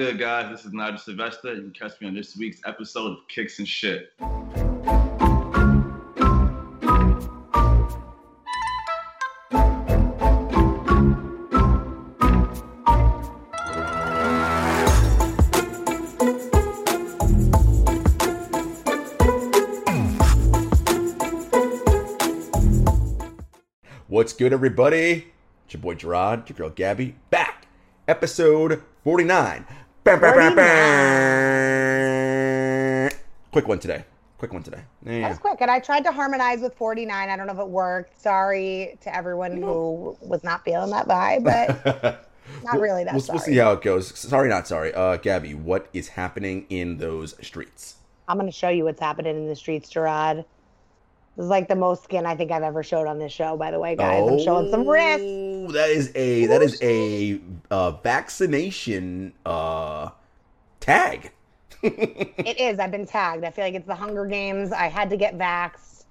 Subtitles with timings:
[0.00, 0.50] good, guys?
[0.50, 1.52] This is Nigel Sylvester.
[1.52, 4.14] You can catch me on this week's episode of Kicks and Shit.
[24.08, 25.26] What's good, everybody?
[25.66, 27.66] It's your boy Gerard, your girl Gabby, back.
[28.08, 29.66] Episode 49.
[33.52, 34.04] Quick one today.
[34.38, 34.80] Quick one today.
[35.04, 35.20] Yeah.
[35.20, 35.60] That was quick.
[35.60, 37.28] And I tried to harmonize with 49.
[37.28, 38.20] I don't know if it worked.
[38.20, 42.26] Sorry to everyone who was not feeling that vibe, but
[42.64, 43.36] not really that we'll, sorry.
[43.36, 44.18] we'll see how it goes.
[44.18, 44.94] Sorry, not sorry.
[44.94, 47.96] Uh, Gabby, what is happening in those streets?
[48.28, 50.44] I'm going to show you what's happening in the streets, Gerard.
[51.36, 53.70] This is like the most skin I think I've ever showed on this show, by
[53.70, 54.28] the way, guys.
[54.28, 55.22] I'm showing some wrist.
[55.24, 60.10] Oh, That is a that is a uh, vaccination uh,
[60.80, 61.32] tag.
[61.82, 62.78] It is.
[62.78, 63.42] I've been tagged.
[63.44, 64.70] I feel like it's the Hunger Games.
[64.72, 66.04] I had to get vaxxed.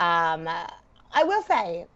[0.00, 1.86] Um, I will say,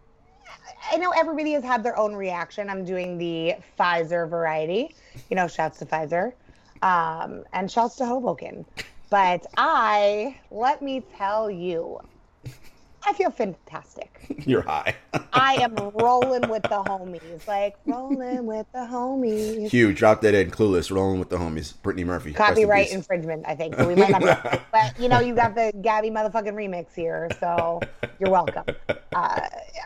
[0.91, 2.69] I know everybody has had their own reaction.
[2.69, 4.95] I'm doing the Pfizer variety.
[5.29, 6.33] You know, shouts to Pfizer.
[6.81, 8.65] Um, and shouts to Hoboken.
[9.09, 11.99] But I, let me tell you,
[13.05, 14.09] I feel fantastic.
[14.45, 14.95] You're high.
[15.33, 17.47] I am rolling with the homies.
[17.47, 19.69] Like, rolling with the homies.
[19.69, 20.51] Hugh, drop that in.
[20.51, 21.73] Clueless, rolling with the homies.
[21.81, 22.33] Brittany Murphy.
[22.33, 23.75] Copyright infringement, I think.
[23.75, 24.11] So we might
[24.71, 27.79] but you know, you got the Gabby motherfucking remix here, so
[28.19, 28.65] you're welcome.
[28.87, 28.95] Uh,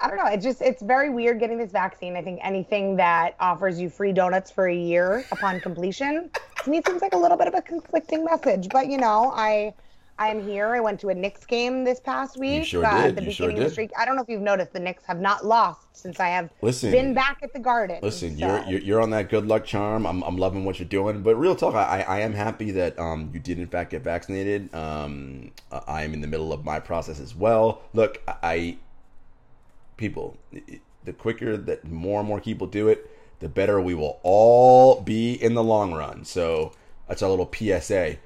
[0.02, 0.26] I don't know.
[0.26, 2.16] It just it's very weird getting this vaccine.
[2.16, 6.30] I think anything that offers you free donuts for a year upon completion
[6.64, 8.70] to me seems like a little bit of a conflicting message.
[8.70, 9.74] But you know, I.
[10.20, 10.68] I am here.
[10.68, 12.60] I went to a Knicks game this past week.
[12.60, 13.06] You sure uh, did.
[13.06, 13.92] At the You sure beginning of the streak.
[13.98, 16.92] I don't know if you've noticed the Knicks have not lost since I have Listen.
[16.92, 17.98] been back at the Garden.
[18.04, 20.06] Listen, so- you're, you're you're on that good luck charm.
[20.06, 21.24] I'm, I'm loving what you're doing.
[21.24, 24.74] But real talk, I, I am happy that um you did in fact get vaccinated.
[24.74, 25.52] Um,
[25.88, 27.82] I am in the middle of my process as well.
[27.94, 28.78] Look, I
[29.98, 30.38] people,
[31.04, 33.10] the quicker that more and more people do it,
[33.40, 36.24] the better we will all be in the long run.
[36.24, 36.72] So
[37.08, 38.18] that's our little PSA.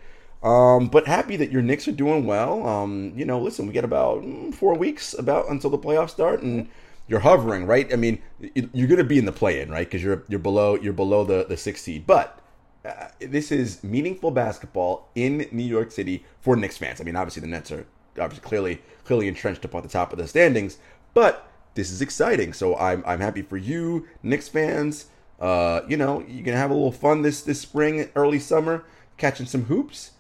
[0.44, 2.68] Um, but happy that your Knicks are doing well.
[2.68, 6.42] Um, you know, listen, we got about mm, four weeks about until the playoffs start,
[6.42, 6.70] and
[7.08, 7.92] you're hovering, right?
[7.92, 9.88] I mean, you're going to be in the play-in, right?
[9.88, 12.06] Because you're you're below you're below the the sixth seed.
[12.06, 12.40] But
[12.86, 17.02] uh, this is meaningful basketball in New York City for Knicks fans.
[17.02, 17.86] I mean, obviously the Nets are
[18.20, 20.78] obviously clearly clearly entrenched up at the top of the standings,
[21.14, 22.54] but this is exciting.
[22.54, 25.08] So I'm I'm happy for you, Knicks fans.
[25.40, 28.86] Uh, you know, you're gonna have a little fun this this spring, early summer,
[29.18, 30.12] catching some hoops,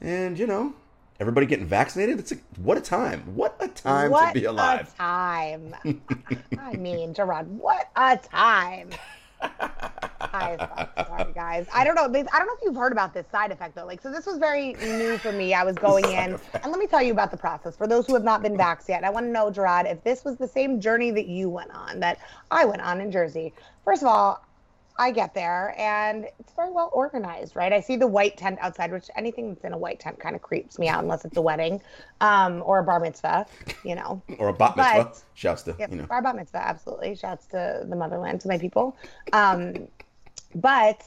[0.00, 0.74] and you know,
[1.18, 2.18] everybody getting vaccinated.
[2.18, 3.22] It's a, what a time!
[3.34, 4.92] What a time what to be alive.
[4.94, 5.76] a time.
[6.58, 8.90] I mean, Gerard, what a time.
[9.40, 10.56] Hi,
[11.08, 11.66] sorry guys.
[11.72, 12.04] I don't know.
[12.04, 13.86] I don't know if you've heard about this side effect though.
[13.86, 15.54] Like, so this was very new for me.
[15.54, 17.76] I was going in, and let me tell you about the process.
[17.76, 20.24] For those who have not been vaxxed yet, I want to know, Gerard, if this
[20.24, 22.18] was the same journey that you went on, that
[22.50, 23.52] I went on in Jersey.
[23.84, 24.44] First of all,
[25.00, 27.72] I get there and it's very well organized, right?
[27.72, 30.42] I see the white tent outside, which anything that's in a white tent kind of
[30.42, 31.80] creeps me out unless it's a wedding
[32.20, 33.46] um, or a bar mitzvah,
[33.82, 34.20] you know.
[34.38, 35.04] or a bat mitzvah.
[35.04, 36.04] But- Shouts to Yep, you know.
[36.04, 37.14] bar bat mitzvah, absolutely.
[37.14, 38.94] Shouts to the motherland, to my people.
[39.32, 39.88] Um,
[40.54, 41.02] but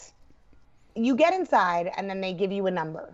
[0.95, 3.13] you get inside and then they give you a number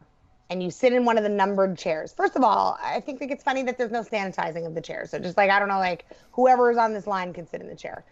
[0.49, 2.13] and you sit in one of the numbered chairs.
[2.13, 5.11] First of all, I think that it's funny that there's no sanitizing of the chairs.
[5.11, 7.67] So just like, I don't know, like whoever is on this line can sit in
[7.67, 8.05] the chair.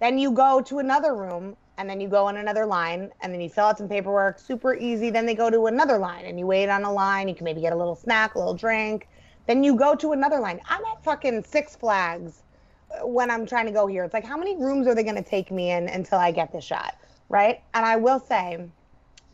[0.00, 3.40] Then you go to another room and then you go on another line and then
[3.40, 5.10] you fill out some paperwork, super easy.
[5.10, 7.28] Then they go to another line and you wait on a line.
[7.28, 9.08] You can maybe get a little snack, a little drink.
[9.46, 10.60] Then you go to another line.
[10.68, 12.42] I'm at fucking Six Flags
[12.90, 14.04] uh, when I'm trying to go here.
[14.04, 16.52] It's like, how many rooms are they going to take me in until I get
[16.52, 16.96] this shot?
[17.28, 17.62] Right.
[17.74, 18.66] And I will say,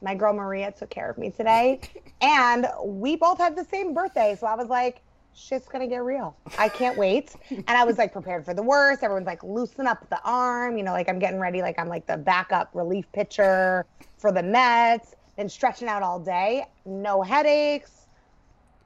[0.02, 1.80] my girl Maria took care of me today.
[2.24, 4.36] And we both had the same birthday.
[4.38, 5.02] So I was like,
[5.34, 6.36] shit's to get real.
[6.58, 7.34] I can't wait.
[7.50, 9.02] And I was like prepared for the worst.
[9.02, 10.76] Everyone's like, loosen up the arm.
[10.76, 11.62] You know, like I'm getting ready.
[11.62, 13.86] Like I'm like the backup relief pitcher
[14.18, 15.14] for the Mets.
[15.36, 16.66] Been stretching out all day.
[16.84, 18.06] No headaches.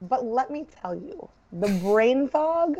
[0.01, 2.77] But let me tell you, the brain fog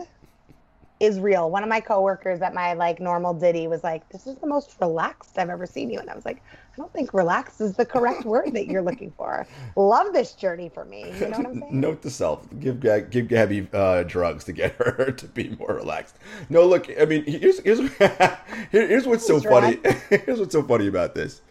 [1.00, 1.50] is real.
[1.50, 4.76] One of my coworkers at my like normal ditty was like, "This is the most
[4.80, 6.42] relaxed I've ever seen you," and I was like,
[6.78, 10.70] "I don't think relax is the correct word that you're looking for." Love this journey
[10.70, 11.12] for me.
[11.20, 11.80] You know what I'm saying?
[11.80, 12.80] Note to self: give
[13.10, 16.18] give Gabby uh, drugs to get her to be more relaxed.
[16.50, 17.80] No, look, I mean, here's here's
[18.72, 19.80] here's what's so funny.
[20.10, 21.42] Here's what's so funny about this.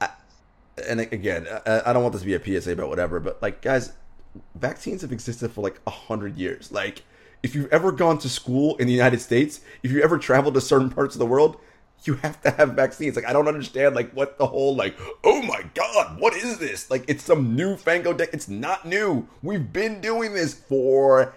[0.00, 0.10] I,
[0.88, 3.62] and again, I, I don't want this to be a PSA about whatever, but like,
[3.62, 3.92] guys,
[4.54, 6.70] vaccines have existed for like a hundred years.
[6.72, 7.02] Like
[7.42, 10.60] if you've ever gone to school in the United States, if you ever traveled to
[10.60, 11.58] certain parts of the world,
[12.06, 13.16] you have to have vaccines.
[13.16, 16.90] Like I don't understand like what the whole like oh my god, what is this?
[16.90, 18.30] Like it's some new fango deck.
[18.32, 19.26] it's not new.
[19.42, 21.36] We've been doing this forever.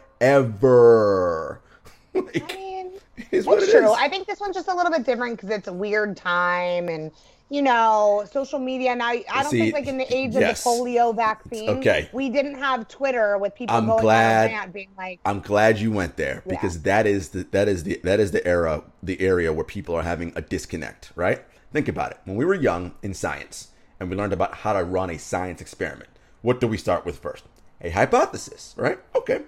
[2.13, 2.91] like, I mean,
[3.31, 3.91] it's true.
[3.91, 3.97] Is.
[3.99, 7.11] I think this one's just a little bit different because it's a weird time and
[7.53, 8.95] you know, social media.
[8.95, 10.59] Now, I don't See, think like in the age yes.
[10.59, 14.71] of the polio vaccine, okay, we didn't have Twitter with people I'm going glad, on
[14.71, 15.19] being like.
[15.23, 16.81] I'm glad you went there because yeah.
[16.85, 20.01] that is the that is the that is the era the area where people are
[20.01, 21.11] having a disconnect.
[21.15, 21.45] Right?
[21.71, 22.17] Think about it.
[22.25, 23.67] When we were young in science
[23.99, 26.09] and we learned about how to run a science experiment,
[26.41, 27.43] what do we start with first?
[27.81, 28.97] A hypothesis, right?
[29.15, 29.41] Okay.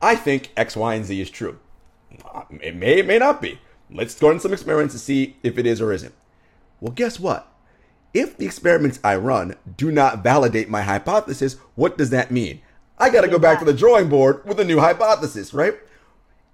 [0.00, 1.58] I think X, Y, and Z is true.
[2.62, 3.60] It may, it may not be.
[3.90, 6.14] Let's go on some experiments to see if it is or isn't.
[6.82, 7.46] Well, guess what?
[8.12, 12.60] If the experiments I run do not validate my hypothesis, what does that mean?
[12.98, 15.76] I got to go back to the drawing board with a new hypothesis, right?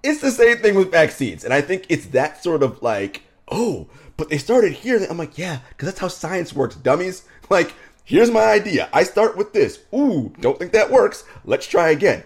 [0.02, 1.44] It's the same thing with vaccines.
[1.44, 3.88] And I think it's that sort of like, oh,
[4.18, 5.02] but they started here.
[5.08, 7.24] I'm like, yeah, because that's how science works, dummies.
[7.50, 7.72] Like,
[8.04, 8.90] here's my idea.
[8.92, 9.80] I start with this.
[9.94, 11.24] Ooh, don't think that works.
[11.46, 12.22] Let's try again.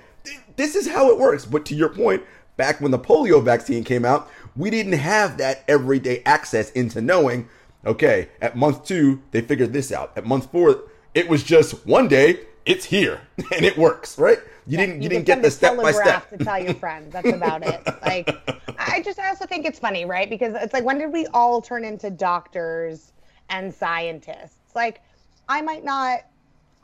[0.56, 1.44] This is how it works.
[1.44, 2.24] But to your point,
[2.56, 7.48] back when the polio vaccine came out, we didn't have that everyday access into knowing
[7.84, 10.12] Okay, at month two, they figured this out.
[10.16, 10.84] At month four,
[11.14, 13.20] it was just one day, it's here
[13.54, 14.38] and it works, right?
[14.66, 17.12] You yeah, didn't you, didn't get the step by step to tell your friends.
[17.12, 17.84] That's about it.
[18.02, 18.30] Like
[18.78, 20.30] I just I also think it's funny, right?
[20.30, 23.12] Because it's like when did we all turn into doctors
[23.50, 24.74] and scientists?
[24.74, 25.02] Like
[25.48, 26.20] I might not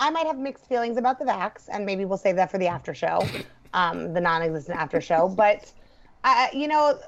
[0.00, 2.66] I might have mixed feelings about the vax and maybe we'll save that for the
[2.66, 3.24] after show.
[3.74, 5.70] Um, the non-existent after show, but
[6.28, 6.98] I, you know,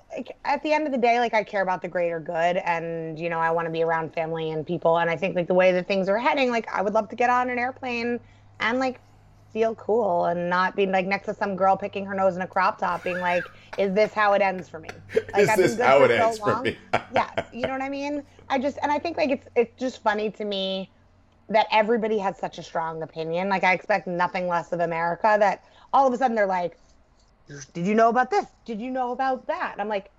[0.44, 3.28] at the end of the day, like I care about the greater good, and you
[3.28, 4.98] know, I want to be around family and people.
[4.98, 7.16] And I think like the way that things are heading, like I would love to
[7.16, 8.18] get on an airplane
[8.60, 9.00] and like
[9.52, 12.46] feel cool and not be like next to some girl picking her nose in a
[12.46, 13.44] crop top, being like,
[13.78, 14.88] "Is this how it ends for me?"
[15.32, 16.56] Like, Is I've this how it so ends long.
[16.56, 16.78] for me?
[17.14, 18.22] yes, you know what I mean.
[18.48, 20.90] I just and I think like it's it's just funny to me
[21.48, 23.48] that everybody has such a strong opinion.
[23.48, 25.36] Like I expect nothing less of America.
[25.38, 26.78] That all of a sudden they're like
[27.72, 28.46] did you know about this?
[28.64, 29.76] Did you know about that?
[29.78, 30.10] I'm like,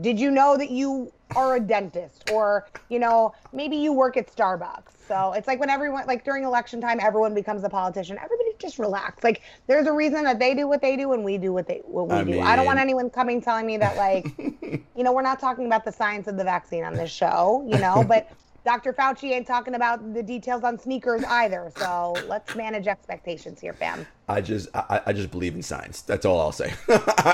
[0.00, 4.34] did you know that you are a dentist or, you know, maybe you work at
[4.34, 4.92] Starbucks?
[5.08, 8.16] So it's like when everyone, like during election time, everyone becomes a politician.
[8.16, 9.24] Everybody just relax.
[9.24, 11.82] Like there's a reason that they do what they do and we do what they
[11.84, 12.30] what we I do.
[12.32, 12.42] Mean...
[12.44, 15.84] I don't want anyone coming telling me that like, you know, we're not talking about
[15.84, 18.30] the science of the vaccine on this show, you know, but
[18.64, 18.92] Dr.
[18.92, 21.72] Fauci ain't talking about the details on sneakers either.
[21.76, 24.06] So let's manage expectations here, fam.
[24.28, 26.02] I just I, I just believe in science.
[26.02, 26.74] That's all I'll say.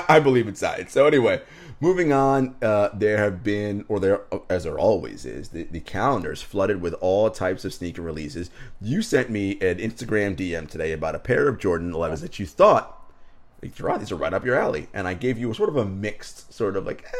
[0.07, 0.93] I believe in science.
[0.93, 1.41] So anyway,
[1.79, 6.41] moving on, uh, there have been, or there as there always is, the, the calendars
[6.41, 8.49] flooded with all types of sneaker releases.
[8.81, 12.45] You sent me an Instagram DM today about a pair of Jordan 11s that you
[12.45, 12.93] thought,
[13.61, 16.53] these are right up your alley, and I gave you a sort of a mixed
[16.53, 17.05] sort of like.
[17.05, 17.17] Eh,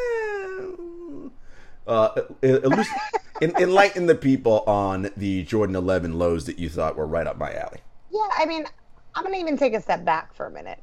[1.88, 2.22] uh,
[3.42, 7.52] enlighten the people on the Jordan 11 lows that you thought were right up my
[7.54, 7.80] alley.
[8.12, 8.66] Yeah, I mean,
[9.14, 10.82] I'm going to even take a step back for a minute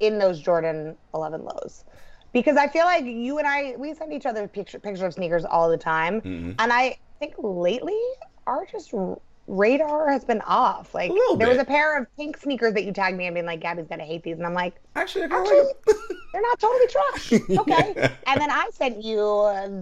[0.00, 1.84] in those Jordan 11 lows.
[2.32, 5.44] Because I feel like you and I, we send each other picture, pictures of sneakers
[5.44, 6.20] all the time.
[6.20, 6.52] Mm-hmm.
[6.58, 7.98] And I think lately,
[8.46, 8.92] our just
[9.50, 10.94] radar has been off.
[10.94, 11.48] Like there bit.
[11.48, 14.04] was a pair of pink sneakers that you tagged me and being like, Gabby's gonna
[14.04, 15.62] hate these, and I'm like, actually, actually
[16.32, 17.32] they're not totally trash.
[17.60, 17.92] Okay.
[17.96, 18.12] yeah.
[18.26, 19.18] And then I sent you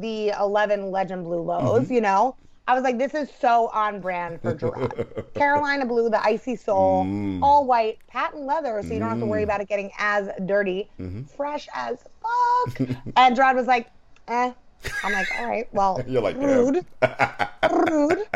[0.00, 1.84] the 11 Legend Blue lows.
[1.84, 1.94] Mm-hmm.
[1.94, 5.24] You know, I was like, this is so on brand for Gerard.
[5.34, 7.40] Carolina blue, the icy sole, mm.
[7.42, 9.44] all white, patent leather, so you don't have to worry mm.
[9.44, 11.22] about it getting as dirty, mm-hmm.
[11.24, 12.88] fresh as fuck.
[13.16, 13.90] and Gerard was like,
[14.28, 14.52] eh.
[15.02, 16.84] I'm like, all right, well, you're like rude,
[17.70, 18.26] rude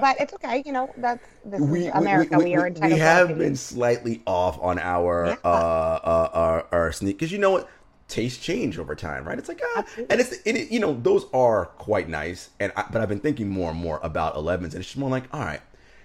[0.00, 0.62] but it's okay.
[0.64, 2.38] You know, that's this we, is America.
[2.38, 2.90] We, we, we are entitled.
[2.90, 2.94] To.
[2.94, 5.36] We have been slightly off on our yeah.
[5.44, 7.68] uh, uh, our our sneak because you know what.
[8.08, 9.38] taste change over time, right?
[9.38, 13.00] It's like, ah, and it's it, you know those are quite nice, and I, but
[13.00, 15.60] I've been thinking more and more about 11s, and it's just more like, all right,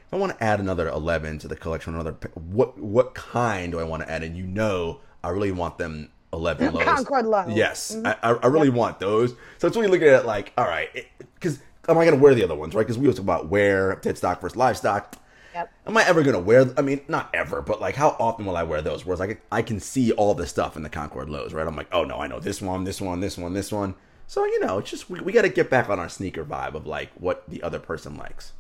[0.06, 3.80] if I want to add another 11 to the collection, another what what kind do
[3.80, 4.22] I want to add?
[4.24, 6.84] And you know, I really want them 11 lows.
[6.84, 7.54] Concord lows.
[7.54, 9.34] Yes, I, I I really want those.
[9.58, 10.90] So it's really looking at it like, all right,
[11.36, 12.82] because am I going to wear the other ones, right?
[12.84, 15.16] Because we was talking about wear dead stock versus livestock.
[15.54, 15.72] Yep.
[15.88, 16.66] Am I ever gonna wear?
[16.78, 19.06] I mean, not ever, but like, how often will I wear those?
[19.06, 21.66] Whereas, like, I can see all the stuff in the Concord lows, right?
[21.66, 23.96] I'm like, oh no, I know this one, this one, this one, this one.
[24.28, 26.74] So you know, it's just we, we got to get back on our sneaker vibe
[26.74, 28.52] of like what the other person likes.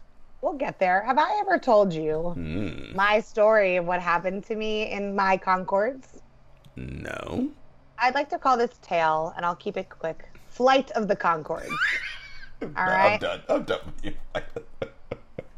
[0.42, 1.02] We'll get there.
[1.04, 2.96] Have I ever told you Hmm.
[2.96, 6.15] my story of what happened to me in my Concords?
[6.75, 7.50] No.
[7.98, 10.25] I'd like to call this tale, and I'll keep it quick.
[10.50, 11.70] Flight of the Concords.
[12.62, 13.41] All I'm done.
[13.50, 14.13] I'm done with you.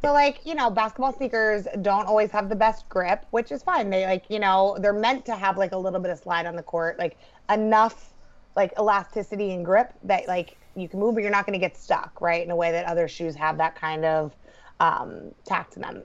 [0.03, 3.89] So like, you know, basketball sneakers don't always have the best grip, which is fine.
[3.89, 6.55] They like, you know, they're meant to have like a little bit of slide on
[6.55, 7.17] the court, like
[7.49, 8.13] enough
[8.55, 11.75] like elasticity and grip that like you can move but you're not going to get
[11.75, 12.43] stuck, right?
[12.43, 14.35] In a way that other shoes have that kind of
[14.79, 16.03] um tack to them.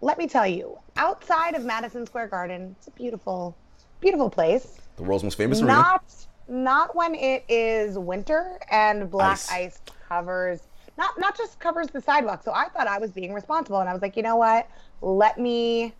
[0.00, 3.56] Let me tell you, outside of Madison Square Garden, it's a beautiful
[4.00, 4.78] beautiful place.
[4.96, 5.72] the world's most famous arena.
[5.72, 6.14] Not
[6.48, 9.50] not when it is winter and black Ice.
[9.52, 10.60] ice, covers
[10.96, 12.42] not not just covers the sidewalk.
[12.42, 14.68] So I thought I was being responsible and I was like, you know what?
[15.02, 15.92] Let me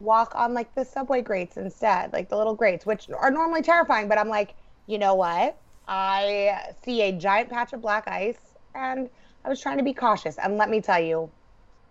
[0.00, 4.08] walk on like the subway grates instead, like the little grates, which are normally terrifying,
[4.08, 4.54] but I'm like,
[4.86, 5.56] you know what?
[5.88, 8.38] I see a giant patch of black ice
[8.74, 9.08] and
[9.44, 10.38] I was trying to be cautious.
[10.38, 11.30] And let me tell you,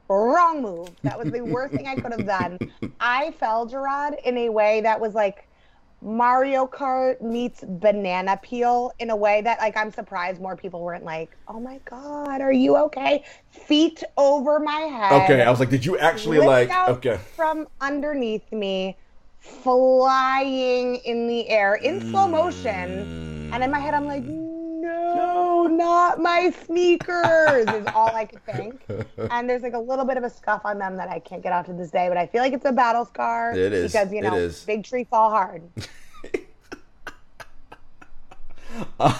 [0.10, 0.90] wrong move.
[1.04, 2.60] That was the worst thing I could have done.
[3.00, 5.48] I fell, Gerard, in a way that was like
[6.02, 11.04] Mario Kart meets banana peel in a way that like I'm surprised more people weren't
[11.04, 15.24] like, "Oh my god, are you okay?" Feet over my head.
[15.24, 16.70] Okay, I was like, did you actually like?
[16.72, 17.20] out Okay.
[17.36, 18.98] from underneath me,
[19.40, 23.50] flying in the air in slow motion.
[23.54, 24.82] And in my head, I'm like, mm.
[24.82, 28.82] no, not my sneakers, is all I could think.
[29.32, 31.52] And there's like a little bit of a scuff on them that I can't get
[31.54, 33.52] out to this day, but I feel like it's a battle scar.
[33.52, 35.64] It is, Because, you know, big tree fall hard.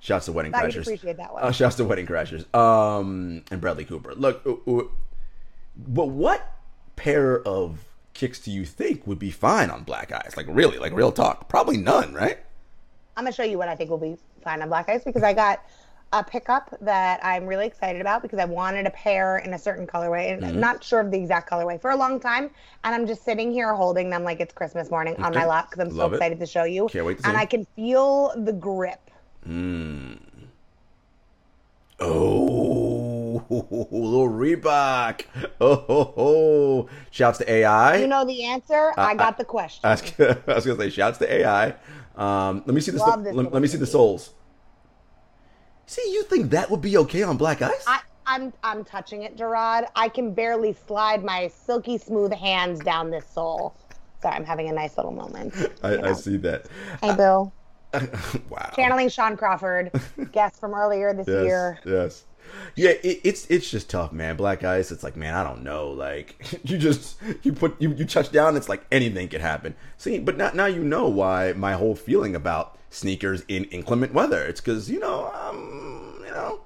[0.00, 0.82] Shouts to Wedding Thought Crashers.
[0.82, 1.44] appreciate that one.
[1.44, 2.52] Uh, shouts to Wedding Crashers.
[2.54, 4.14] Um, and Bradley Cooper.
[4.16, 4.82] Look, uh, uh,
[5.76, 6.56] but what
[6.96, 10.34] pair of kicks do you think would be fine on black eyes?
[10.36, 11.48] Like really, like real talk.
[11.48, 12.38] Probably none, right?
[13.16, 15.62] I'm gonna show you what I think will be on black ice because I got
[16.12, 19.86] a pickup that I'm really excited about because I wanted a pair in a certain
[19.86, 20.54] colorway and Mm-hmm.
[20.56, 22.50] I'm not sure of the exact colorway for a long time.
[22.84, 25.80] And I'm just sitting here holding them like it's Christmas morning on my lap because
[25.88, 26.16] I'm Love so it.
[26.18, 26.88] excited to show you.
[26.88, 27.40] Can't wait to and see.
[27.40, 29.10] I can feel the grip.
[32.00, 33.44] Oh,
[33.90, 35.22] little Reebok.
[35.60, 36.88] Oh, ho, ho.
[37.12, 37.98] shouts to AI.
[37.98, 38.92] You know the answer.
[38.98, 39.88] I got the question.
[39.88, 40.02] I was,
[40.48, 41.76] I was gonna say shouts to AI.
[42.16, 44.34] Um, let me see the Love this let, let me see the soles.
[45.86, 47.84] See, you think that would be okay on black ice?
[47.86, 49.86] I, I'm I'm touching it, Gerard.
[49.96, 53.74] I can barely slide my silky smooth hands down this sole.
[54.20, 55.54] Sorry, I'm having a nice little moment.
[55.82, 56.04] I, know.
[56.04, 56.66] I see that.
[57.02, 57.52] Hey, Bill.
[58.48, 58.70] wow.
[58.74, 59.90] Channeling Sean Crawford,
[60.32, 61.78] guest from earlier this yes, year.
[61.84, 62.24] Yes.
[62.74, 64.36] Yeah, it, it's it's just tough, man.
[64.36, 65.90] Black ice, it's like, man, I don't know.
[65.90, 69.74] Like, you just you put you, you touch down, it's like anything could happen.
[69.98, 74.42] See, but now now you know why my whole feeling about sneakers in inclement weather.
[74.44, 76.60] It's because you know, um, you know,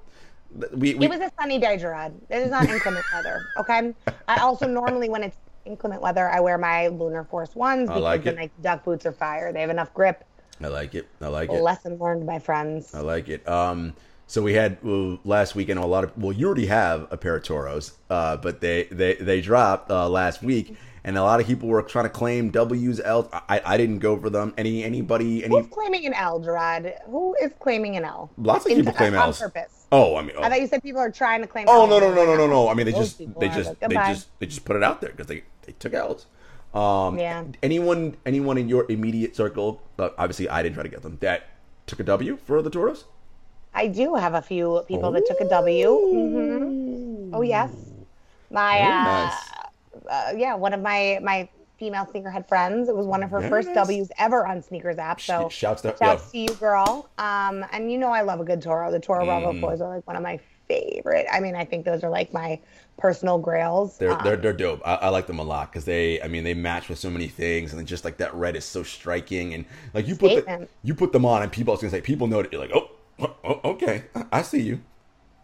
[0.73, 2.13] we, we It was a sunny day, Gerard.
[2.29, 3.45] It is not inclement weather.
[3.57, 3.93] Okay.
[4.27, 8.01] I also normally, when it's inclement weather, I wear my Lunar Force ones I because
[8.03, 8.35] like.
[8.35, 9.51] Nike Duck boots are fire.
[9.51, 10.23] They have enough grip.
[10.61, 11.07] I like it.
[11.21, 11.61] I like it.
[11.61, 12.93] Lesson learned, my friends.
[12.95, 13.47] I like it.
[13.47, 13.93] Um,
[14.27, 17.35] so we had well, last weekend a lot of well, you already have a pair
[17.37, 21.47] of Toros, uh, but they they they dropped uh, last week, and a lot of
[21.47, 23.27] people were trying to claim W's, L's.
[23.31, 24.53] I, I didn't go for them.
[24.57, 26.93] Any anybody any Who's claiming an L, Gerard?
[27.05, 28.29] Who is claiming an L?
[28.37, 29.39] lots of In- people claim on L's.
[29.39, 29.85] purpose.
[29.89, 31.65] Oh, I mean, oh, I thought you said people are trying to claim.
[31.69, 31.89] oh L's.
[31.89, 32.67] no no no no no no.
[32.69, 34.99] I mean, they Those just they just like, they just they just put it out
[34.99, 36.25] there because they they took L's.
[36.73, 37.45] Um, Yeah.
[37.63, 39.81] Anyone anyone in your immediate circle?
[39.97, 41.17] Uh, obviously, I didn't try to get them.
[41.21, 41.43] That
[41.85, 43.05] took a W for the Toros.
[43.73, 45.99] I do have a few people that took a W.
[46.09, 47.71] hmm Oh yes,
[48.49, 49.51] my uh, nice.
[50.09, 52.89] uh, yeah, one of my my female sneakerhead friends.
[52.89, 53.75] It was one of her Very first nice.
[53.75, 55.19] W's ever on sneakers app.
[55.21, 57.09] So Sh- shouts to- shouts to you, girl.
[57.17, 58.91] Um, and you know I love a good Toro.
[58.91, 59.25] The Toro Mm.
[59.25, 61.27] Bravo fours are like one of my favorite.
[61.31, 62.59] I mean, I think those are like my
[62.97, 63.97] personal grails.
[63.99, 64.81] They're Um, they're they're dope.
[64.85, 67.27] I, I like them a lot because they, I mean, they match with so many
[67.27, 70.93] things, and just like that red is so striking, and like you put the, you
[70.95, 72.89] put them on, and people, I was gonna say, people know that you're like, oh,
[73.43, 74.79] okay, I- I see you.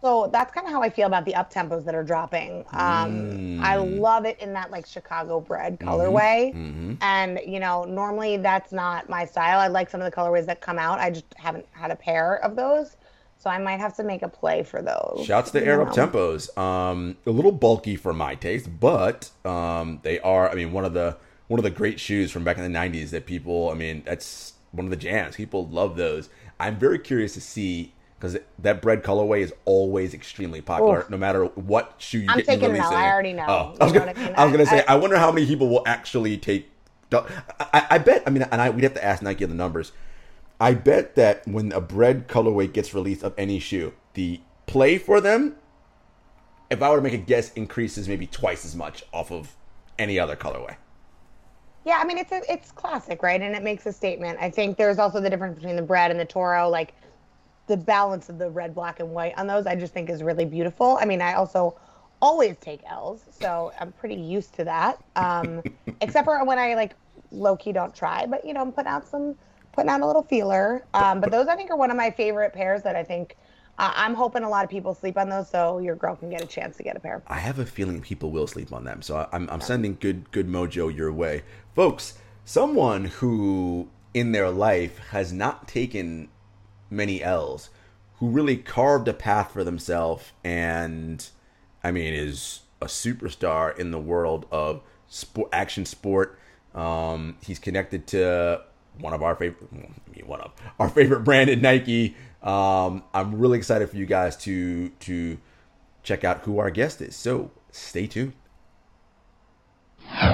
[0.00, 2.66] So that's kind of how I feel about the up tempos that are dropping.
[2.74, 4.00] Um, I Mm.
[4.00, 6.98] love it in that like Chicago bred colorway, Mhm.
[7.00, 9.58] and you know normally that's not my style.
[9.58, 10.98] I like some of the colorways that come out.
[10.98, 12.96] I just haven't had a pair of those,
[13.38, 15.24] so I might have to make a play for those.
[15.24, 15.94] Shouts to Air Up?
[15.94, 16.54] Tempos.
[16.58, 20.50] Um, a little bulky for my taste, but um, they are.
[20.50, 21.16] I mean, one of the
[21.48, 23.70] one of the great shoes from back in the '90s that people.
[23.70, 25.36] I mean, that's one of the jams.
[25.36, 26.28] People love those.
[26.58, 31.10] I'm very curious to see because that bred colorway is always extremely popular, Oof.
[31.10, 32.92] no matter what shoe you I'm get taking released out.
[32.92, 32.98] in.
[32.98, 33.44] I already know.
[33.46, 34.34] Oh, I was gonna, I mean?
[34.36, 34.84] I was say.
[34.86, 36.70] I- I, wonder how many people will actually take.
[37.12, 37.24] I,
[37.60, 38.22] I, I bet.
[38.26, 39.92] I mean, and I we'd have to ask Nike the numbers.
[40.60, 45.20] I bet that when a bred colorway gets released of any shoe, the play for
[45.20, 45.56] them,
[46.70, 49.54] if I were to make a guess, increases maybe twice as much off of
[49.98, 50.76] any other colorway.
[51.84, 53.40] Yeah, I mean it's a, it's classic, right?
[53.40, 54.38] And it makes a statement.
[54.40, 56.94] I think there's also the difference between the bred and the Toro, like
[57.66, 59.66] the balance of the red, black, and white on those.
[59.66, 60.98] I just think is really beautiful.
[61.00, 61.78] I mean, I also
[62.20, 64.98] always take L's, so I'm pretty used to that.
[65.16, 65.62] Um,
[66.00, 66.94] except for when I like
[67.30, 69.36] low key don't try, but you know, I'm putting out some
[69.72, 70.86] putting out a little feeler.
[70.94, 73.36] Um, but those I think are one of my favorite pairs that I think.
[73.78, 76.40] Uh, I'm hoping a lot of people sleep on those, so your girl can get
[76.42, 77.22] a chance to get a pair.
[77.26, 80.30] I have a feeling people will sleep on them, so I- I'm, I'm sending good
[80.30, 81.42] good mojo your way,
[81.74, 82.18] folks.
[82.44, 86.28] Someone who in their life has not taken
[86.88, 87.70] many L's,
[88.18, 91.28] who really carved a path for themselves, and
[91.82, 96.38] I mean is a superstar in the world of sport, action sport.
[96.74, 98.62] Um, he's connected to
[98.98, 99.68] one of our favorite,
[100.26, 102.14] one of our favorite brand at Nike.
[102.44, 105.38] Um, I'm really excited for you guys to to
[106.02, 107.16] check out who our guest is.
[107.16, 108.34] So stay tuned.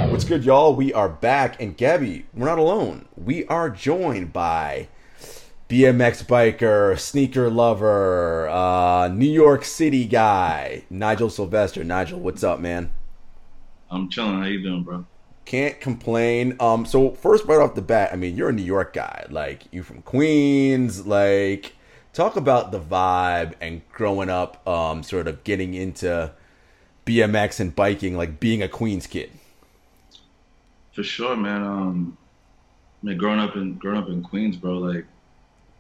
[0.09, 0.75] What's good, y'all?
[0.75, 3.07] We are back, and Gabby, we're not alone.
[3.17, 4.89] We are joined by
[5.69, 11.85] BMX biker, sneaker lover, uh, New York City guy, Nigel Sylvester.
[11.85, 12.93] Nigel, what's up, man?
[13.89, 14.39] I'm chilling.
[14.39, 15.07] How you doing, bro?
[15.45, 16.57] Can't complain.
[16.59, 19.27] Um, so first, right off the bat, I mean, you're a New York guy.
[19.31, 21.07] Like, you from Queens.
[21.07, 21.75] Like,
[22.13, 26.33] talk about the vibe and growing up, um, sort of getting into
[27.07, 29.31] BMX and biking, like being a Queens kid.
[30.93, 31.63] For sure, man.
[31.63, 32.19] Um,
[33.03, 35.07] I mean, growing up in growing up in Queens, bro, like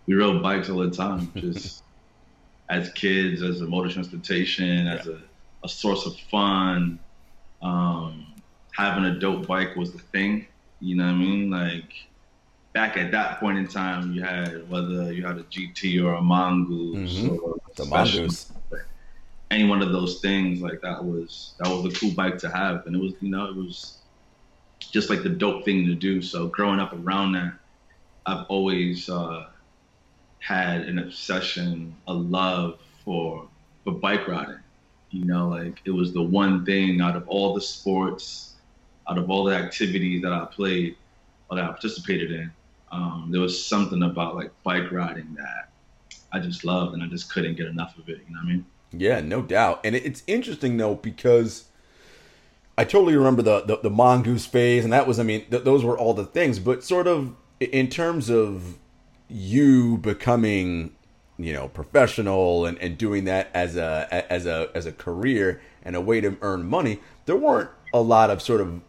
[0.06, 1.82] we rode bikes all the time, just
[2.68, 5.20] as kids, as a mode of transportation, as a,
[5.64, 6.98] a source of fun.
[7.60, 8.26] Um,
[8.72, 10.46] having a dope bike was the thing.
[10.80, 11.50] You know what I mean?
[11.50, 11.92] Like
[12.72, 16.22] back at that point in time, you had whether you had a GT or a
[16.22, 17.38] mongoose Mhm.
[17.42, 18.52] or The a special- mongoose.
[19.50, 22.86] any one of those things like that was that was a cool bike to have
[22.86, 23.98] and it was you know it was
[24.78, 27.52] just like the dope thing to do so growing up around that
[28.26, 29.46] i've always uh,
[30.38, 33.48] had an obsession a love for
[33.82, 34.60] for bike riding
[35.10, 38.54] you know like it was the one thing out of all the sports
[39.08, 40.94] out of all the activities that i played
[41.50, 42.48] or that i participated in
[42.92, 45.70] um, there was something about like bike riding that
[46.32, 48.52] i just loved and i just couldn't get enough of it you know what i
[48.52, 49.80] mean Yeah, no doubt.
[49.84, 51.66] And it's interesting though because
[52.76, 55.84] I totally remember the the, the mongoose phase, and that was, I mean, th- those
[55.84, 56.58] were all the things.
[56.58, 58.78] But sort of in terms of
[59.28, 60.94] you becoming,
[61.38, 65.94] you know, professional and, and doing that as a as a as a career and
[65.94, 68.80] a way to earn money, there weren't a lot of sort of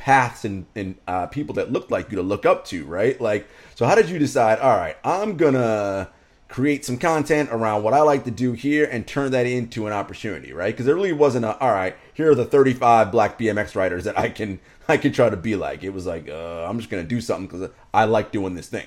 [0.00, 3.20] paths and, and uh, people that looked like you to look up to, right?
[3.20, 4.58] Like, so how did you decide?
[4.58, 6.08] All right, I'm gonna
[6.48, 9.92] create some content around what I like to do here and turn that into an
[9.92, 10.72] opportunity, right?
[10.72, 11.94] Because there really wasn't a all right.
[12.14, 14.58] Here are the 35 black BMX riders that I can
[14.88, 15.84] I can try to be like.
[15.84, 18.86] It was like uh, I'm just gonna do something because I like doing this thing.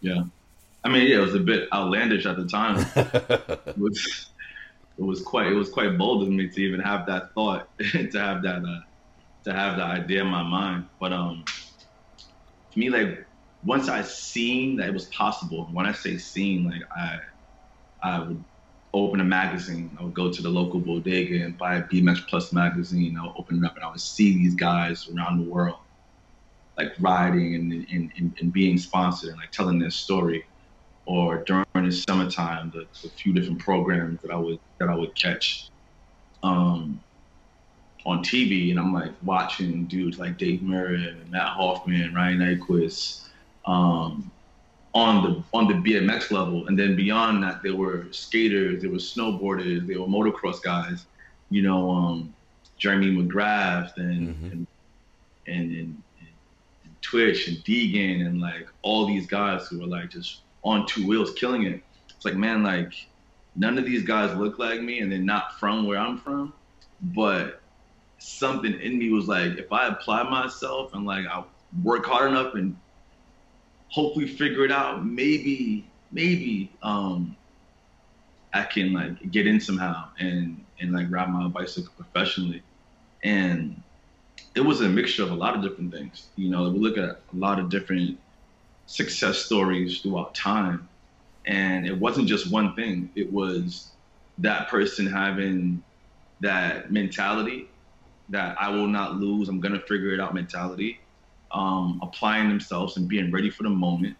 [0.00, 0.24] Yeah.
[0.84, 2.84] I mean, yeah, it was a bit outlandish at the time.
[2.96, 4.26] it, was,
[4.98, 8.18] it was quite it was quite bold of me to even have that thought, to
[8.18, 8.80] have that uh,
[9.44, 10.88] to have the idea in my mind.
[11.00, 11.44] But um,
[12.72, 13.26] for me, like
[13.64, 17.18] once I seen that it was possible, when I say seen, like I
[18.02, 18.44] I would
[18.92, 19.96] open a magazine.
[20.00, 23.16] I would go to the local bodega and buy a BMX Plus magazine.
[23.18, 25.78] I would open it up and I would see these guys around the world
[26.76, 30.44] like riding and, and, and, and being sponsored and like telling their story
[31.06, 35.14] or during the summertime the, the few different programs that I would that I would
[35.16, 35.70] catch
[36.42, 37.03] um,
[38.06, 43.22] on TV and I'm like watching dudes like Dave Mirra, and Matt Hoffman, Ryan Nyquist
[43.66, 44.30] um,
[44.94, 48.98] on the on the BMX level and then beyond that there were skaters, there were
[48.98, 51.06] snowboarders, there were motocross guys,
[51.50, 52.34] you know, um,
[52.76, 54.52] Jeremy McGrath and, Mhm.
[54.52, 54.66] and
[55.46, 55.72] and
[56.20, 61.06] and Twitch and Deegan and like all these guys who were like just on two
[61.06, 61.82] wheels killing it.
[62.14, 62.92] It's like, man, like
[63.56, 66.52] none of these guys look like me and they're not from where I'm from,
[67.14, 67.60] but
[68.24, 71.44] something in me was like, if I apply myself and like I
[71.82, 72.76] work hard enough and
[73.88, 77.36] hopefully figure it out, maybe, maybe um,
[78.52, 82.62] I can like get in somehow and and like ride my bicycle professionally.
[83.22, 83.80] And
[84.54, 86.28] it was a mixture of a lot of different things.
[86.36, 88.18] You know, we look at a lot of different
[88.86, 90.88] success stories throughout time.
[91.46, 93.10] And it wasn't just one thing.
[93.14, 93.90] It was
[94.38, 95.82] that person having
[96.40, 97.68] that mentality
[98.30, 101.00] that I will not lose, I'm gonna figure it out mentality,
[101.52, 104.16] um, applying themselves and being ready for the moment.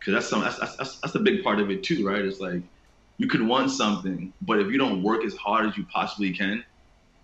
[0.00, 2.24] Cause that's some that's, that's that's a big part of it too, right?
[2.24, 2.62] It's like
[3.18, 6.64] you could want something, but if you don't work as hard as you possibly can,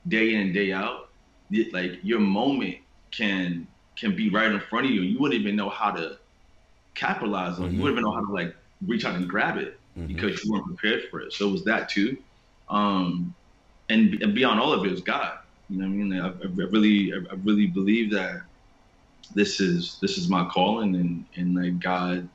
[0.08, 1.08] day in and day out,
[1.50, 2.78] it, like your moment
[3.10, 5.02] can can be right in front of you.
[5.02, 6.18] You wouldn't even know how to
[6.94, 7.66] capitalize on.
[7.66, 7.76] Mm-hmm.
[7.76, 8.54] You wouldn't even know how to like
[8.86, 10.08] reach out and grab it mm-hmm.
[10.08, 11.32] because you weren't prepared for it.
[11.32, 12.16] So it was that too.
[12.68, 13.34] Um,
[13.88, 15.38] and, and beyond all of it was God.
[15.68, 16.20] You know what I mean?
[16.20, 18.42] I, I really, I really believe that
[19.34, 22.28] this is this is my calling, and and like God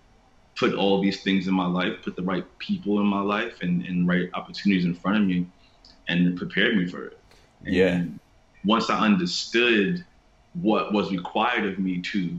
[0.55, 3.85] put all these things in my life, put the right people in my life, and
[3.85, 5.45] and right opportunities in front of me,
[6.07, 7.19] and prepared me for it.
[7.65, 8.03] And yeah.
[8.65, 10.03] Once I understood
[10.53, 12.35] what was required of me to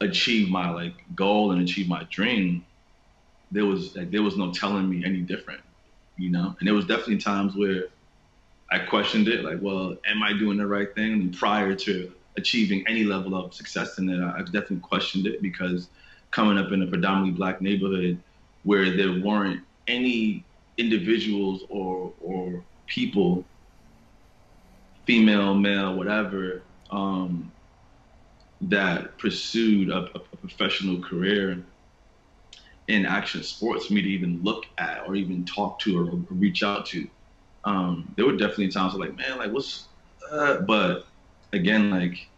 [0.00, 2.64] achieve my like goal and achieve my dream,
[3.50, 5.60] there was like there was no telling me any different,
[6.16, 6.56] you know.
[6.58, 7.84] And there was definitely times where
[8.70, 11.12] I questioned it, like, well, am I doing the right thing?
[11.12, 15.88] And prior to achieving any level of success in it, I've definitely questioned it because
[16.30, 18.18] coming up in a predominantly black neighborhood
[18.64, 20.44] where there weren't any
[20.76, 23.44] individuals or or people,
[25.06, 27.50] female, male, whatever, um,
[28.60, 31.62] that pursued a, a, professional career
[32.88, 36.24] in action sports for me to even look at or even talk to or, or
[36.30, 37.06] reach out to.
[37.64, 39.86] Um, there were definitely times where like, man, like what's,
[40.30, 41.06] uh, but
[41.52, 42.28] again, like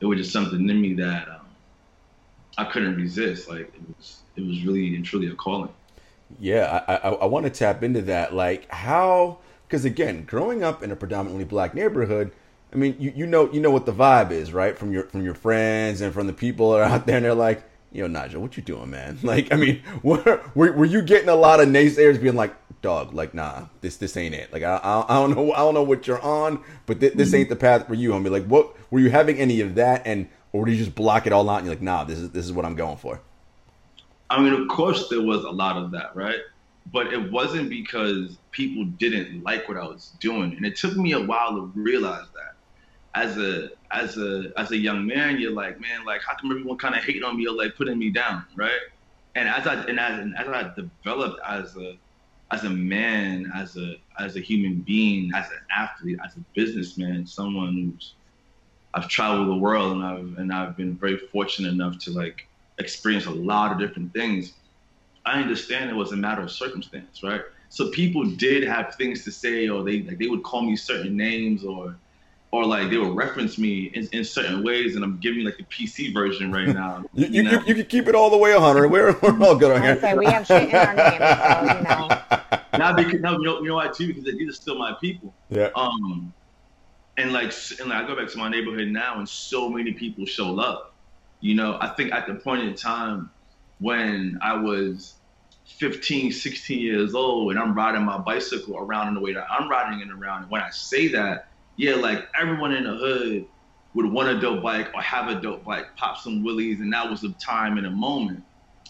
[0.00, 1.46] it was just something in me that um,
[2.58, 3.48] I couldn't resist.
[3.48, 5.70] Like it was, it was really and truly a calling.
[6.40, 8.34] Yeah, I, I, I want to tap into that.
[8.34, 12.32] Like how, because again, growing up in a predominantly black neighborhood,
[12.72, 14.76] I mean, you, you know you know what the vibe is, right?
[14.78, 17.34] From your from your friends and from the people that are out there, and they're
[17.34, 17.62] like,
[17.92, 21.34] "Yo, Nigel, what you doing, man?" Like, I mean, were, were, were you getting a
[21.34, 25.04] lot of naysayers being like, "Dog, like, nah, this this ain't it." Like, I I,
[25.08, 27.86] I don't know I don't know what you're on, but th- this ain't the path
[27.86, 28.30] for you, homie.
[28.30, 31.32] Like, what were you having any of that, and or did you just block it
[31.32, 33.20] all out and you're like, "Nah, this is this is what I'm going for."
[34.28, 36.40] I mean, of course, there was a lot of that, right?
[36.92, 41.12] But it wasn't because people didn't like what I was doing, and it took me
[41.12, 42.52] a while to realize that
[43.14, 46.78] as a as a as a young man, you're like, man, like how come everyone
[46.78, 48.80] kind of hating on me or like putting me down, right?
[49.34, 51.96] And as I and as, and as I developed as a
[52.52, 57.26] as a man, as a as a human being, as an athlete, as a businessman,
[57.26, 58.14] someone who's
[58.94, 62.46] I've traveled the world and I've and I've been very fortunate enough to like
[62.78, 64.52] experience a lot of different things.
[65.24, 67.40] I understand it was a matter of circumstance, right?
[67.70, 71.16] So people did have things to say, or they like they would call me certain
[71.16, 71.96] names, or
[72.52, 75.64] or like they will reference me in, in certain ways, and I'm giving like the
[75.64, 77.02] PC version right now.
[77.14, 78.88] you, you, you, you, can keep it all the way 100.
[78.88, 79.98] We're, we're all good on here.
[79.98, 82.18] Say, we have shit in our name, so you know.
[82.78, 85.34] Now because now you know you know why too because these are still my people.
[85.50, 85.68] Yeah.
[85.76, 86.32] Um,
[87.18, 90.24] and like and like I go back to my neighborhood now, and so many people
[90.24, 90.94] show up.
[91.40, 93.28] You know, I think at the point in time
[93.78, 95.16] when I was
[95.66, 99.68] 15, 16 years old, and I'm riding my bicycle around in the way that I'm
[99.68, 103.46] riding it around, and when I say that yeah, like everyone in the hood
[103.94, 107.08] would want a dope bike or have a dope bike, pop some willies, and that
[107.08, 108.42] was the time and a moment.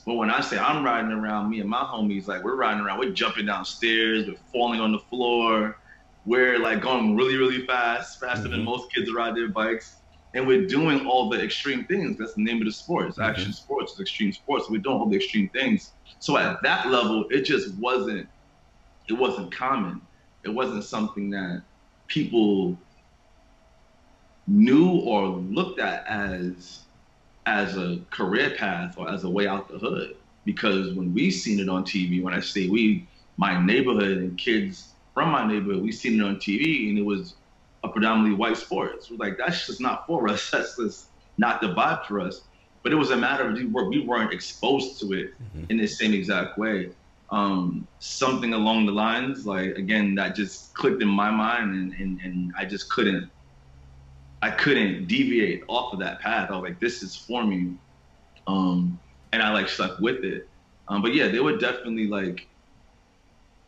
[0.04, 2.98] But when I say I'm riding around, me and my homies, like we're riding around,
[2.98, 5.76] we're jumping downstairs, we're falling on the floor,
[6.24, 8.52] we're like going really, really fast, faster mm-hmm.
[8.52, 9.96] than most kids ride their bikes.
[10.34, 12.16] And we're doing all the extreme things.
[12.18, 13.06] That's the name of the sport.
[13.06, 13.28] It's mm-hmm.
[13.28, 14.70] action sports, it's extreme sports.
[14.70, 15.92] We're doing all the extreme things.
[16.20, 18.28] So at that level, it just wasn't,
[19.08, 20.00] it wasn't common.
[20.44, 21.62] It wasn't something that
[22.12, 22.76] people
[24.46, 26.80] knew or looked at as
[27.46, 30.16] as a career path or as a way out the hood.
[30.44, 34.88] Because when we seen it on TV, when I say we, my neighborhood and kids
[35.14, 37.34] from my neighborhood, we seen it on TV and it was
[37.82, 39.02] a predominantly white sport.
[39.04, 40.50] So like that's just not for us.
[40.52, 41.06] That's just
[41.38, 42.42] not the vibe for us.
[42.82, 45.64] But it was a matter of we weren't exposed to it mm-hmm.
[45.70, 46.90] in the same exact way
[47.32, 52.20] um, something along the lines like again that just clicked in my mind and, and,
[52.20, 53.30] and I just couldn't
[54.42, 56.50] I couldn't deviate off of that path.
[56.50, 57.74] I was like, this is for me.
[58.48, 58.98] Um,
[59.32, 60.48] and I like stuck with it.
[60.88, 62.48] Um, but yeah, there were definitely like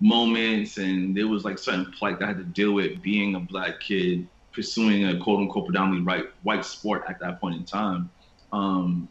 [0.00, 3.40] moments, and there was like certain plight that I had to deal with being a
[3.40, 8.10] black kid pursuing a quote unquote predominantly right white sport at that point in time.
[8.52, 9.08] Um,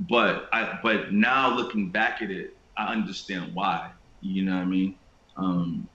[0.00, 3.90] but I but now looking back at it, I understand why.
[4.20, 4.96] You know what I mean?
[5.36, 5.88] Um,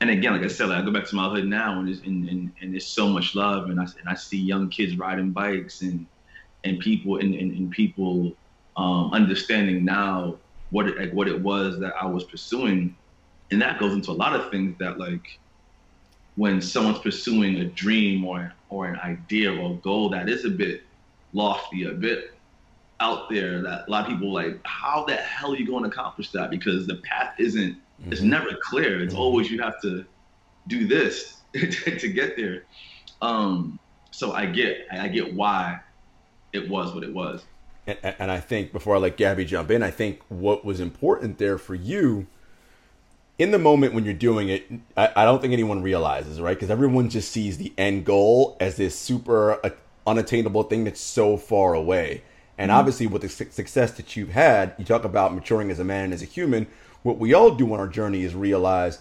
[0.00, 2.28] and again, like I said, like I go back to my hood now, and, and,
[2.28, 5.82] and, and there's so much love, and I and I see young kids riding bikes,
[5.82, 6.06] and
[6.64, 8.32] and people and, and, and people
[8.76, 10.38] um, understanding now
[10.70, 12.96] what it, like what it was that I was pursuing,
[13.50, 15.26] and that goes into a lot of things that like
[16.36, 20.50] when someone's pursuing a dream or or an idea or a goal that is a
[20.50, 20.82] bit
[21.34, 22.39] lofty, a bit
[23.00, 25.88] out there that a lot of people like, how the hell are you going to
[25.88, 26.50] accomplish that?
[26.50, 28.12] Because the path isn't, mm-hmm.
[28.12, 29.02] it's never clear.
[29.02, 29.22] It's mm-hmm.
[29.22, 30.04] always you have to
[30.68, 32.64] do this to get there.
[33.22, 33.78] Um,
[34.10, 35.80] so I get, I get why
[36.52, 37.44] it was what it was.
[37.86, 41.38] And, and I think before I let Gabby jump in, I think what was important
[41.38, 42.26] there for you
[43.40, 46.54] in the moment when you're doing it, I, I don't think anyone realizes, right?
[46.54, 49.70] Because everyone just sees the end goal as this super uh,
[50.06, 52.22] unattainable thing that's so far away.
[52.60, 52.78] And mm-hmm.
[52.78, 56.04] obviously, with the su- success that you've had, you talk about maturing as a man
[56.04, 56.66] and as a human.
[57.02, 58.98] What we all do on our journey is realize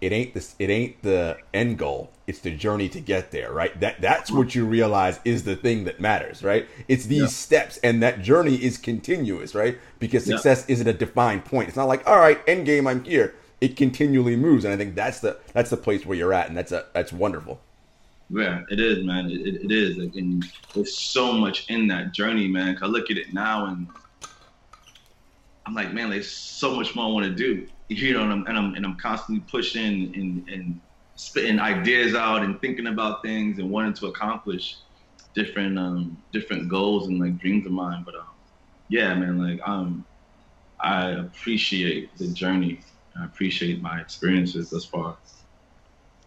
[0.00, 2.10] it ain't this, it ain't the end goal.
[2.26, 3.78] It's the journey to get there, right?
[3.80, 6.68] That that's what you realize is the thing that matters, right?
[6.88, 7.26] It's these yeah.
[7.28, 9.78] steps, and that journey is continuous, right?
[10.00, 10.72] Because success yeah.
[10.72, 11.68] isn't a defined point.
[11.68, 14.94] It's not like, all right, end game, I'm here it continually moves, and I think
[14.94, 17.60] that's the that's the place where you're at, and that's a that's wonderful.
[18.30, 19.30] Yeah, it is, man.
[19.30, 22.74] It, it, it is, like, and there's so much in that journey, man.
[22.74, 23.88] Cause I look at it now, and
[25.66, 27.68] I'm like, man, there's so much more I want to do.
[27.88, 30.80] You know, and I'm and I'm, and I'm constantly pushing and and
[31.14, 34.78] spitting ideas out and thinking about things and wanting to accomplish
[35.34, 38.02] different um different goals and like dreams of mine.
[38.04, 38.26] But um,
[38.88, 40.06] yeah, man, like um,
[40.80, 42.80] I appreciate the journey
[43.20, 45.18] I appreciate my experiences thus far.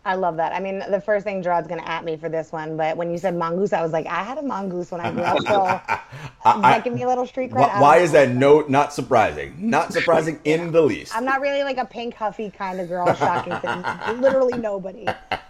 [0.04, 0.52] I love that.
[0.52, 3.12] I mean, the first thing Gerard's going to at me for this one, but when
[3.12, 5.38] you said mongoose, I was like, I had a mongoose when I grew up.
[5.42, 7.80] So does that give me a little street cred?
[7.80, 9.56] Why, is that no, not surprising?
[9.60, 11.16] Not surprising in the least.
[11.16, 15.08] I'm not really like a pink huffy kind of girl, shocking to literally nobody.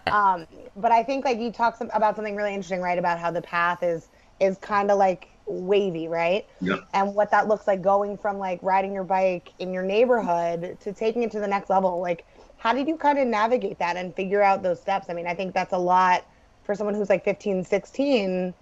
[0.08, 3.00] Um, but I think like you talk about something really interesting, right?
[3.00, 4.10] About how the path is
[4.42, 6.46] is kind of like wavy, right?
[6.62, 6.80] Yep.
[6.94, 10.94] And what that looks like going from like riding your bike in your neighborhood to
[10.94, 12.02] taking it to the next level.
[12.02, 12.26] Like,
[12.62, 15.08] how did you kind of navigate that and figure out those steps?
[15.10, 16.28] I mean, I think that's a lot
[16.63, 18.54] for someone who's like 15, 16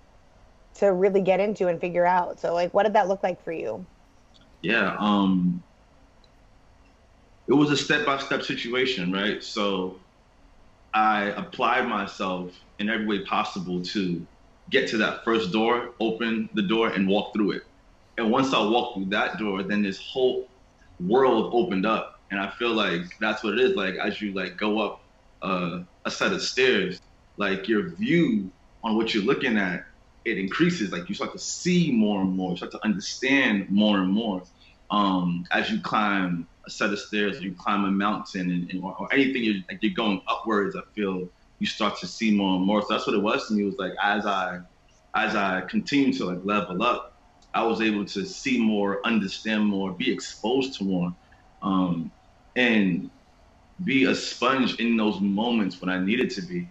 [0.76, 2.40] to really get into and figure out.
[2.40, 3.86] So, like, what did that look like for you?
[4.62, 4.96] Yeah.
[5.00, 5.62] Um,
[7.50, 9.44] it was a step by step situation, right?
[9.44, 10.00] So,
[10.94, 14.26] I applied myself in every way possible to
[14.70, 17.64] get to that first door, open the door, and walk through it.
[18.18, 20.48] And once I walked through that door, then this whole
[21.02, 22.19] world opened up.
[22.32, 23.76] And I feel like that's what it is.
[23.76, 25.02] Like as you like go up
[25.42, 27.02] uh, a set of stairs,
[27.38, 28.52] like your view
[28.84, 29.86] on what you're looking at,
[30.26, 30.92] it increases.
[30.92, 34.44] Like you start to see more and more, you start to understand more and more.
[34.92, 38.96] Um, as you climb a set of stairs, you climb a mountain, and, and or,
[39.00, 40.76] or anything you're like you're going upwards.
[40.76, 42.82] I feel you start to see more and more.
[42.82, 43.64] So that's what it was to me.
[43.64, 44.60] It was like as I
[45.16, 47.14] as I continued to like level up,
[47.54, 51.16] I was able to see more, understand more, be exposed to more,
[51.62, 52.12] um,
[52.56, 53.10] and
[53.84, 56.68] be a sponge in those moments when I needed to be,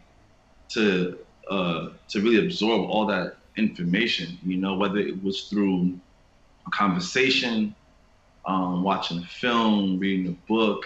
[0.71, 1.19] to
[1.51, 4.39] uh, to really absorb all that information.
[4.45, 5.99] You know, whether it was through
[6.67, 7.75] a conversation,
[8.45, 10.85] um, watching a film, reading a book,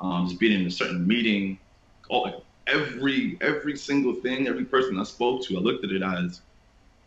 [0.00, 1.58] um, just being in a certain meeting,
[2.10, 6.42] all, every every single thing, every person I spoke to, I looked at it as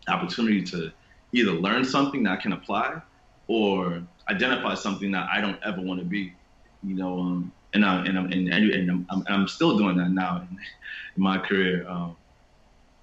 [0.08, 0.92] opportunity to
[1.34, 3.02] either learn something that I can apply
[3.48, 6.34] or identify something that I don't ever want to be.
[6.84, 10.10] You know, um, and I and I'm and, and I'm, I'm, I'm, still doing that
[10.10, 10.58] now in,
[11.16, 11.88] in my career.
[11.88, 12.16] Um,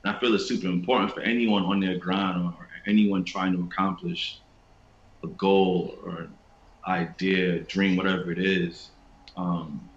[0.04, 3.52] and I feel it's super important for anyone on their grind or, or anyone trying
[3.52, 4.40] to accomplish
[5.22, 6.28] a goal or
[6.86, 8.90] idea, dream, whatever it is.
[9.36, 9.88] Um,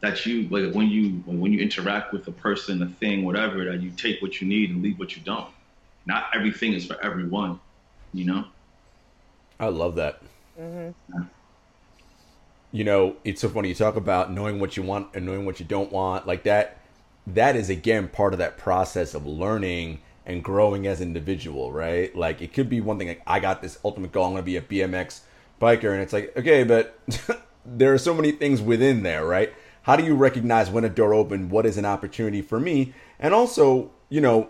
[0.00, 3.80] that you like when you when you interact with a person, a thing, whatever, that
[3.80, 5.48] you take what you need and leave what you don't.
[6.06, 7.60] Not everything is for everyone,
[8.12, 8.44] you know.
[9.60, 10.22] I love that.
[10.58, 11.22] Mm-hmm.
[12.70, 15.60] You know, it's so funny you talk about knowing what you want and knowing what
[15.60, 16.80] you don't want, like that.
[17.26, 22.14] That is again part of that process of learning and growing as an individual, right?
[22.16, 24.56] Like it could be one thing like I got this ultimate goal, I'm gonna be
[24.56, 25.20] a BMX
[25.60, 26.98] biker, and it's like okay, but
[27.66, 29.52] there are so many things within there, right?
[29.88, 33.32] how do you recognize when a door opened what is an opportunity for me and
[33.32, 34.46] also you know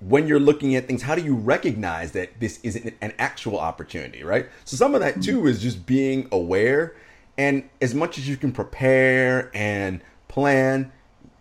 [0.00, 4.22] when you're looking at things how do you recognize that this isn't an actual opportunity
[4.22, 4.46] right?
[4.64, 5.22] So some of that mm-hmm.
[5.22, 6.94] too is just being aware.
[7.38, 10.90] And as much as you can prepare and plan,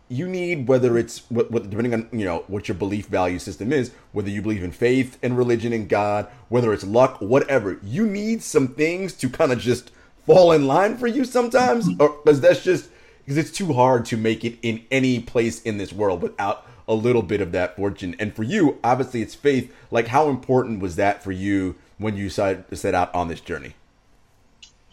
[0.08, 3.74] you need whether it's what, what depending on you know what your belief value system
[3.74, 7.80] is, whether you believe in faith and religion and God, whether it's luck, whatever.
[7.82, 9.92] You need some things to kind of just
[10.26, 12.02] fall in line for you sometimes, mm-hmm.
[12.02, 12.90] or because that's just
[13.20, 16.94] because it's too hard to make it in any place in this world without a
[16.94, 18.16] little bit of that fortune.
[18.20, 19.74] And for you, obviously, it's faith.
[19.92, 23.76] Like, how important was that for you when you set set out on this journey?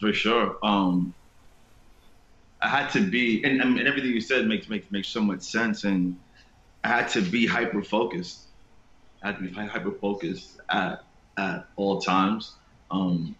[0.00, 0.57] For sure.
[0.62, 1.14] Um,
[2.61, 5.85] I had to be, and, and everything you said makes makes makes so much sense.
[5.85, 6.18] And
[6.85, 8.42] I had to be hyper focused.
[9.22, 11.05] I had to be hyper focused at
[11.37, 12.52] at all times.
[12.90, 13.35] Um,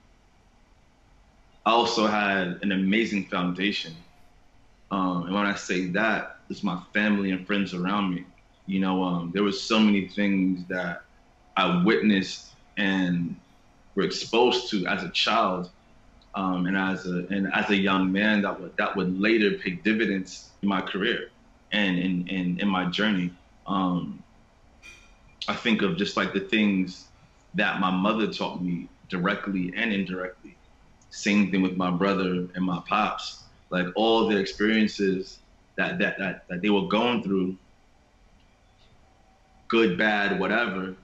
[1.65, 3.95] I also had an amazing foundation.
[4.91, 8.25] Um, and when I say that, it's my family and friends around me.
[8.67, 11.03] You know, um, there was so many things that
[11.57, 13.37] I witnessed and
[13.95, 15.71] were exposed to as a child
[16.35, 19.73] um, and as a and as a young man that would that would later pay
[19.73, 21.31] dividends in my career
[21.73, 23.33] and in in, in my journey.
[23.67, 24.23] Um,
[25.49, 27.09] I think of just like the things
[27.55, 30.57] that my mother taught me directly and indirectly.
[31.11, 33.45] Same thing with my brother and my pops.
[33.71, 35.41] Like all the experiences
[35.77, 37.57] that that that, that they were going through,
[39.73, 40.95] good, bad, whatever,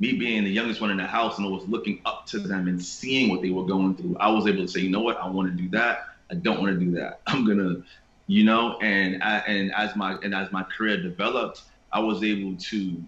[0.00, 2.68] me being the youngest one in the house and I was looking up to them
[2.68, 5.18] and seeing what they were going through, I was able to say, you know what,
[5.18, 6.06] I want to do that.
[6.30, 7.20] I don't want to do that.
[7.26, 7.82] I'm gonna,
[8.26, 12.56] you know, and I, and as my and as my career developed, I was able
[12.56, 13.04] to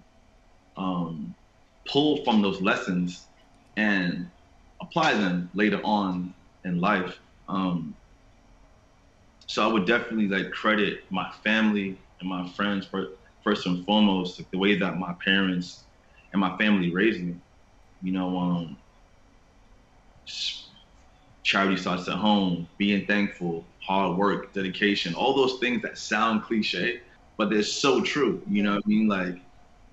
[0.77, 1.35] um,
[1.89, 3.25] pull from those lessons
[3.79, 4.31] and
[4.83, 6.35] apply them later on
[6.67, 7.19] in life.
[7.49, 7.97] Um,
[9.47, 13.09] so I would definitely like credit my family and my friends for
[13.47, 15.85] first and foremost, like the way that my parents
[16.33, 17.37] and my family raised me.
[18.03, 18.79] You know, um,
[21.45, 27.01] charity starts at home, being thankful, hard work, dedication, all those things that sound cliche,
[27.39, 28.43] but they're so true.
[28.49, 29.09] You know what I mean?
[29.09, 29.37] Like,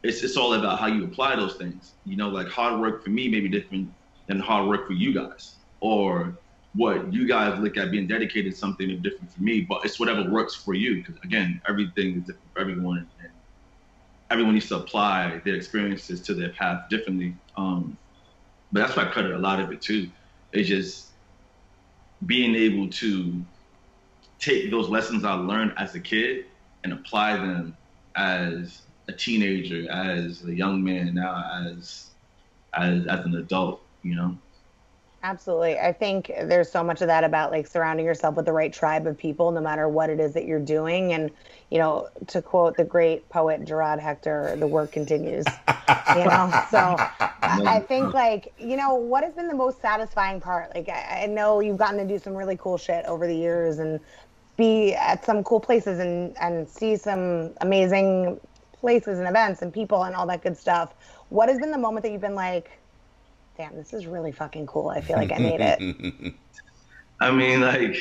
[0.04, 1.96] it's it's all about how you apply those things.
[2.06, 3.92] You know, like hard work for me may be different
[4.28, 6.40] than hard work for you guys, or
[6.76, 9.62] what you guys look at being dedicated something different for me.
[9.62, 13.43] But it's whatever works for you, because again, everything is different for everyone, and
[14.34, 17.36] everyone needs to apply their experiences to their path differently.
[17.56, 17.98] Um,
[18.72, 20.10] but that's why I credit a lot of it too.
[20.52, 21.12] It's just
[22.26, 23.46] being able to
[24.40, 26.46] take those lessons I learned as a kid
[26.84, 27.78] and apply them
[28.16, 32.10] as a teenager, as a young man, now as
[32.74, 34.36] as as an adult, you know.
[35.24, 35.80] Absolutely.
[35.80, 39.08] I think there's so much of that about like surrounding yourself with the right tribe
[39.08, 41.14] of people, no matter what it is that you're doing.
[41.14, 41.32] And,
[41.72, 45.46] you know, to quote the great poet Gerard Hector, the work continues.
[46.18, 46.98] you know, so
[47.42, 50.76] I think like, you know, what has been the most satisfying part?
[50.76, 53.80] Like, I, I know you've gotten to do some really cool shit over the years
[53.80, 54.02] and
[54.58, 58.42] be at some cool places and, and see some amazing
[58.74, 60.94] places and events and people and all that good stuff.
[61.30, 62.83] What has been the moment that you've been like,
[63.58, 64.90] damn, this is really fucking cool.
[64.90, 66.36] I feel like I made it.
[67.22, 67.96] I mean, like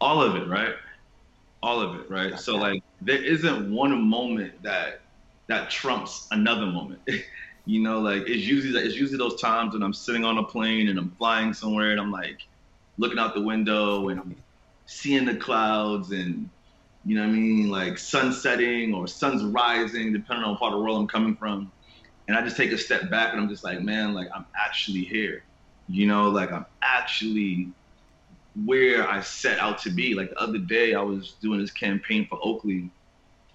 [0.00, 0.74] all of it, right?
[1.62, 2.38] All of it, right?
[2.38, 5.00] So like there isn't one moment that
[5.48, 7.02] that trumps another moment.
[7.66, 10.88] you know, like it's usually it's usually those times when I'm sitting on a plane
[10.88, 12.38] and I'm flying somewhere and I'm like
[12.98, 14.42] looking out the window and I'm
[14.86, 16.48] seeing the clouds and
[17.04, 20.72] you know what I mean, like sun setting or sun's rising, depending on what part
[20.72, 21.72] of the world I'm coming from
[22.28, 25.04] and I just take a step back and I'm just like, man, like I'm actually
[25.04, 25.44] here.
[25.88, 27.70] You know, like I'm actually
[28.64, 30.14] where I set out to be.
[30.14, 32.90] Like the other day, I was doing this campaign for Oakley.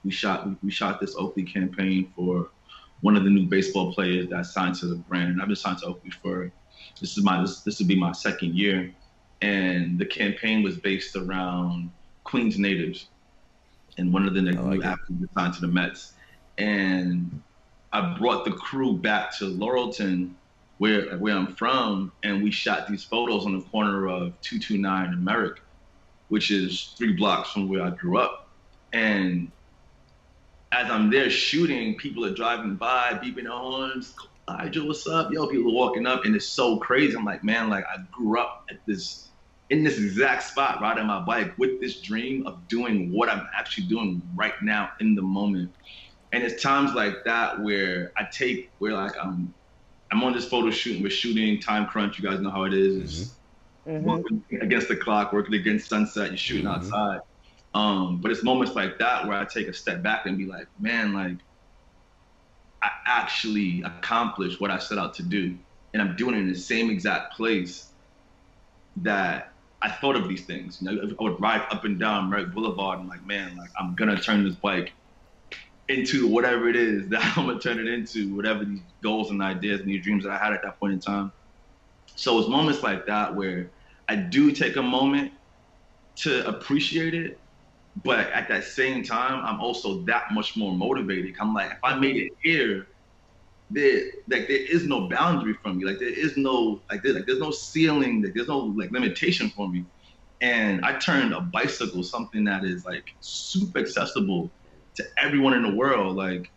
[0.06, 2.50] We shot we shot this Oakley campaign for
[3.02, 5.32] one of the new baseball players that signed to the brand.
[5.32, 6.52] And I've been signed to Oakley for
[7.00, 8.94] this is my this this would be my second year,
[9.42, 11.92] and the campaign was based around
[12.24, 13.08] Queens natives,
[13.98, 16.14] and one of the like new athletes signed to the Mets,
[16.58, 17.42] and
[17.94, 20.36] I brought the crew back to Laurelton,
[20.78, 25.24] where where I'm from, and we shot these photos on the corner of 229 and
[25.26, 25.58] Merrick,
[26.30, 28.50] which is three blocks from where I grew up.
[28.94, 29.52] And
[30.72, 34.16] as I'm there shooting, people are driving by, beeping their horns.
[34.70, 35.32] Joe, what's up?
[35.32, 37.16] Yo, people are walking up, and it's so crazy.
[37.16, 39.30] I'm like, man, like I grew up at this
[39.70, 43.88] in this exact spot, riding my bike with this dream of doing what I'm actually
[43.88, 45.74] doing right now in the moment
[46.32, 49.54] and it's times like that where I take where like I'm
[50.12, 52.20] I'm on this photo shoot, and we're shooting time crunch.
[52.20, 53.34] You guys know how it is.
[53.88, 54.06] Mm-hmm.
[54.06, 56.94] Working against the clock, working against sunset, you're shooting mm-hmm.
[56.94, 57.22] outside.
[57.74, 60.68] Um, but it's moments like that where I take a step back and be like,
[60.80, 61.38] man, like
[62.84, 65.58] I actually accomplished what I set out to do.
[65.94, 67.88] And I'm doing it in the same exact place
[68.98, 69.52] that
[69.82, 70.82] I thought of these things.
[70.82, 73.96] You know, I would ride up and down Merrick Boulevard and like, man, like I'm
[73.96, 74.92] gonna turn this bike
[75.92, 79.82] into whatever it is that I'm gonna turn it into, whatever these goals and ideas
[79.82, 81.32] and these dreams that I had at that point in time.
[82.16, 83.72] So it's moments like that where
[84.08, 85.32] I do take a moment
[86.18, 87.40] to appreciate it,
[88.04, 91.36] but at that same time, I'm also that much more motivated.
[91.40, 92.88] I'm like, if I made it here,
[93.70, 95.86] there like there is no boundary for me.
[95.86, 98.22] Like there is no like there, like there's no ceiling.
[98.22, 99.86] Like there's no like limitation for me.
[100.42, 104.52] And I turned a bicycle something that is like super accessible
[104.96, 106.16] to everyone in the world.
[106.16, 106.52] Like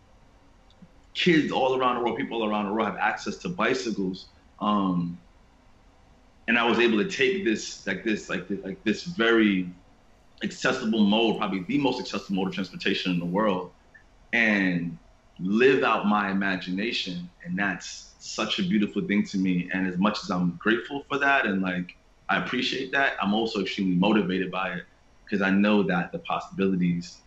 [1.14, 4.26] kids all around the world, people all around the world have access to bicycles.
[4.60, 5.18] Um,
[6.46, 9.70] and I was able to take this like this like this, like this very
[10.42, 13.72] accessible mode, probably the most accessible mode of transportation in the world,
[14.32, 14.98] and
[15.38, 17.30] live out my imagination.
[17.44, 19.70] And that's such a beautiful thing to me.
[19.72, 21.96] And as much as I'm grateful for that and like
[22.28, 24.84] I appreciate that, I'm also extremely motivated by it
[25.24, 27.18] because I know that the possibilities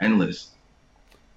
[0.00, 0.50] endless.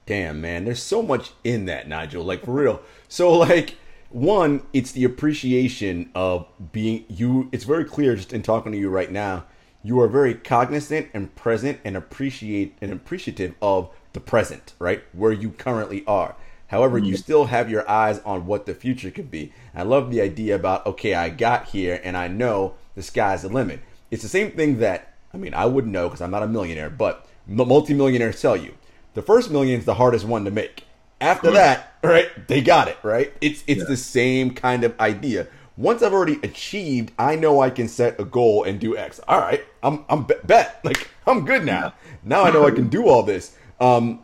[0.06, 2.24] Damn, man, there's so much in that, Nigel.
[2.24, 2.82] Like for real.
[3.08, 3.76] So like
[4.10, 7.50] one, it's the appreciation of being you.
[7.52, 9.46] It's very clear just in talking to you right now.
[9.84, 15.04] You are very cognizant and present and appreciate and appreciative of the present, right?
[15.14, 16.36] Where you currently are.
[16.68, 17.16] However, you mm-hmm.
[17.16, 19.54] still have your eyes on what the future could be.
[19.76, 23.50] I love the idea about, okay, I got here and I know the sky's the
[23.50, 23.82] limit.
[24.10, 26.90] It's the same thing that, I mean, I wouldn't know because I'm not a millionaire,
[26.90, 28.74] but multimillionaires tell you.
[29.14, 30.84] The first million is the hardest one to make.
[31.22, 33.34] After that, right, they got it, right?
[33.42, 33.88] It's it's yeah.
[33.88, 35.48] the same kind of idea.
[35.78, 39.20] Once I've already achieved, I know I can set a goal and do X.
[39.28, 41.94] All right, I'm I'm bet like I'm good now.
[42.24, 43.58] Now I know I can do all this.
[43.80, 44.22] Um,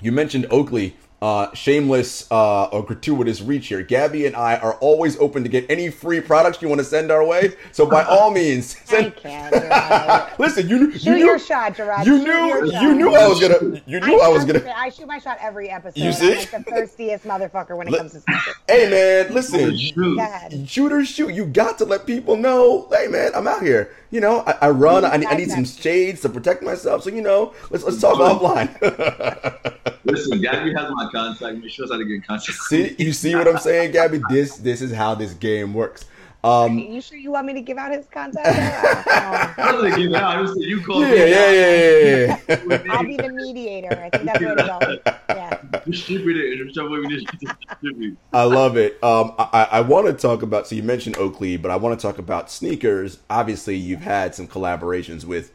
[0.00, 0.96] you mentioned Oakley.
[1.22, 3.80] Uh, shameless uh, or gratuitous reach here.
[3.80, 7.12] Gabby and I are always open to get any free products you want to send
[7.12, 7.54] our way.
[7.70, 9.14] So by all means, send.
[9.24, 12.08] I Listen, you, you shoot knew your shot, Gerard.
[12.08, 14.68] you Shoot knew you knew I was gonna you knew I, was gonna.
[14.76, 16.02] I shoot my shot every episode.
[16.02, 16.32] You see?
[16.32, 18.54] I'm like the thirstiest motherfucker when it comes to sneakers.
[18.66, 20.16] Hey man, listen, Shoot.
[20.16, 20.68] God.
[20.68, 21.32] shooters shoot.
[21.32, 22.88] You got to let people know.
[22.90, 23.94] Hey man, I'm out here.
[24.12, 25.06] You know, I, I run.
[25.06, 27.02] I, need- I need some shades to protect myself.
[27.02, 28.68] So you know, let's let's talk offline.
[30.04, 31.56] Listen, Gabby has my contact.
[31.56, 32.58] Make sure I to get in contact.
[32.58, 34.20] see, you see what I'm saying, Gabby?
[34.28, 36.04] This this is how this game works.
[36.44, 38.48] Um, you sure you want me to give out his contact?
[38.48, 40.36] Oh, I was gonna give it out.
[40.36, 41.16] I just you called yeah, me.
[41.30, 42.82] yeah, yeah, yeah, yeah.
[42.90, 43.98] I'll be the mediator.
[43.98, 44.62] I think that's where to
[45.04, 45.12] go.
[45.30, 45.41] Yeah.
[45.86, 46.64] Distribute it.
[46.64, 47.24] Whichever way we dis-
[47.68, 48.18] distribute.
[48.32, 49.02] I love it.
[49.02, 50.66] Um, I, I want to talk about.
[50.66, 53.18] So you mentioned Oakley, but I want to talk about sneakers.
[53.28, 55.52] Obviously, you've had some collaborations with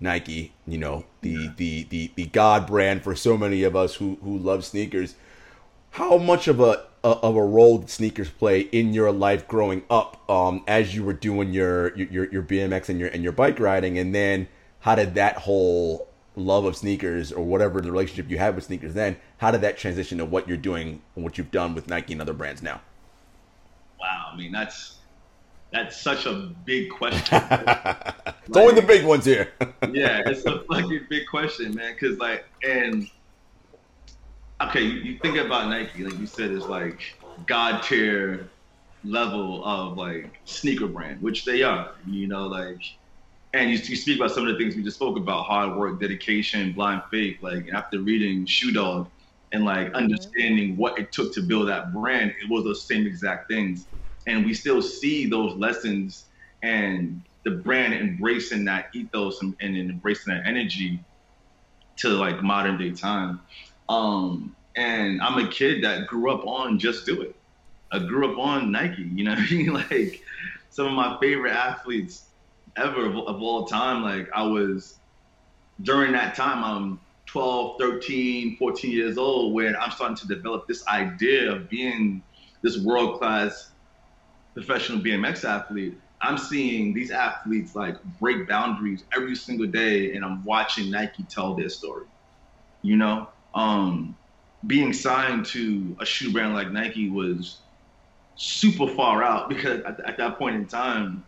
[0.00, 0.52] Nike.
[0.66, 4.36] You know, the the the the god brand for so many of us who who
[4.38, 5.14] love sneakers.
[5.90, 10.28] How much of a of a role did sneakers play in your life growing up,
[10.28, 13.98] um, as you were doing your your your BMX and your and your bike riding,
[13.98, 14.48] and then
[14.80, 18.94] how did that whole love of sneakers or whatever the relationship you had with sneakers
[18.94, 22.12] then, how did that transition to what you're doing and what you've done with Nike
[22.12, 22.80] and other brands now?
[23.98, 24.30] Wow.
[24.32, 24.98] I mean, that's
[25.72, 27.42] that's such a big question.
[27.50, 29.52] it's only the big ones here.
[29.92, 31.96] yeah, it's a fucking big question, man.
[31.98, 33.10] Cause like, and
[34.60, 37.16] okay, you, you think about Nike, like you said, it's like
[37.46, 38.48] god tier
[39.04, 41.92] level of like sneaker brand, which they are.
[42.06, 42.80] You know, like,
[43.56, 46.00] and you, you speak about some of the things we just spoke about: hard work,
[46.00, 47.38] dedication, blind faith.
[47.42, 49.10] Like after reading Shoe Dog
[49.52, 53.48] and like understanding what it took to build that brand, it was those same exact
[53.48, 53.86] things.
[54.26, 56.26] And we still see those lessons
[56.62, 61.00] and the brand embracing that ethos and, and embracing that energy
[61.98, 63.40] to like modern day time.
[63.88, 67.36] Um, and I'm a kid that grew up on Just Do It.
[67.92, 69.72] I grew up on Nike, you know what I mean?
[69.90, 70.20] Like
[70.70, 72.26] some of my favorite athletes
[72.76, 74.02] ever of, of all time.
[74.02, 74.98] Like I was
[75.82, 80.86] during that time, I'm 12, 13, 14 years old, where I'm starting to develop this
[80.86, 82.22] idea of being
[82.62, 83.70] this world class
[84.54, 85.98] professional BMX athlete.
[86.22, 91.54] I'm seeing these athletes like break boundaries every single day, and I'm watching Nike tell
[91.54, 92.06] their story.
[92.80, 94.16] You know, um,
[94.66, 97.58] being signed to a shoe brand like Nike was
[98.36, 101.24] super far out because at, at that point in time,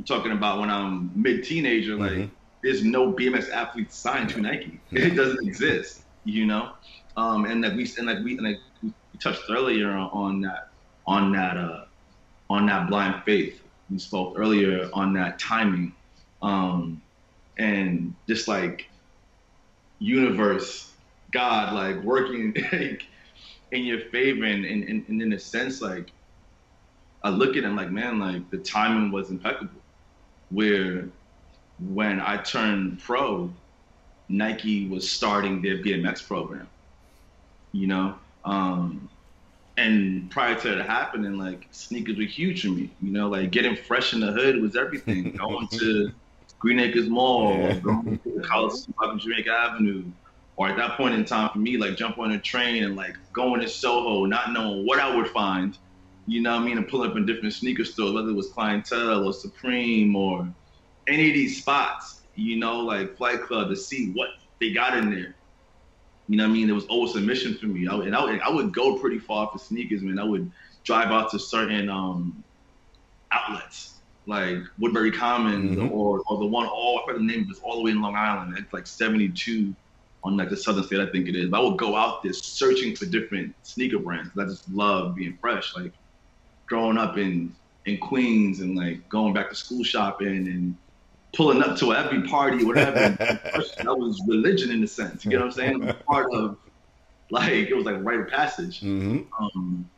[0.00, 2.30] I'm talking about when I'm mid teenager, like Mhm.
[2.62, 4.80] there's no BMX athlete signed to Nike.
[4.92, 6.72] It doesn't exist, you know.
[7.18, 10.68] Um, and like we and like we and like we touched earlier on that
[11.06, 11.84] on that uh,
[12.48, 13.62] on that blind faith.
[13.90, 15.94] We spoke earlier on that timing,
[16.40, 17.02] um,
[17.58, 18.88] and just like
[19.98, 20.94] universe,
[21.30, 23.02] God, like working like,
[23.72, 26.10] in your favor, and, and, and, and in a sense, like
[27.22, 29.79] I look at him like, man, like the timing was impeccable.
[30.50, 31.08] Where
[31.78, 33.50] when I turned pro,
[34.28, 36.68] Nike was starting their BMX program.
[37.72, 39.08] You know, um,
[39.76, 42.90] and prior to it happening, like sneakers were huge for me.
[43.00, 45.32] You know, like getting fresh in the hood was everything.
[45.36, 46.10] Going to
[46.60, 47.78] Green Acres Mall, yeah.
[47.78, 50.04] going to the Coliseum on Jamaica Avenue,
[50.56, 53.16] or at that point in time for me, like jump on a train and like
[53.32, 55.76] going to Soho, not knowing what I would find.
[56.30, 56.78] You know what I mean?
[56.78, 60.48] And pull up in different sneaker stores, whether it was Clientele or Supreme or
[61.08, 64.28] any of these spots, you know, like Flight Club to see what
[64.60, 65.34] they got in there.
[66.28, 66.70] You know what I mean?
[66.70, 67.88] It was always a mission for me.
[67.88, 70.20] I, and I, I would go pretty far for sneakers, man.
[70.20, 70.48] I would
[70.84, 72.44] drive out to certain um,
[73.32, 73.94] outlets
[74.26, 75.92] like Woodbury Commons mm-hmm.
[75.92, 78.00] or, or the one all I forget the name of it, all the way in
[78.00, 78.56] Long Island.
[78.56, 79.74] It's like 72
[80.22, 81.48] on like the southern state, I think it is.
[81.50, 84.30] But I would go out there searching for different sneaker brands.
[84.38, 85.74] I just love being fresh.
[85.74, 85.92] Like
[86.70, 87.54] growing up in
[87.84, 90.76] in Queens and like going back to school shopping and
[91.34, 92.94] pulling up to every party, whatever.
[93.18, 95.24] that was religion in a sense.
[95.24, 95.82] You know what I'm saying?
[95.82, 96.56] It part of
[97.30, 98.80] like it was like a rite of passage.
[98.80, 99.22] Mm-hmm.
[99.42, 99.88] Um,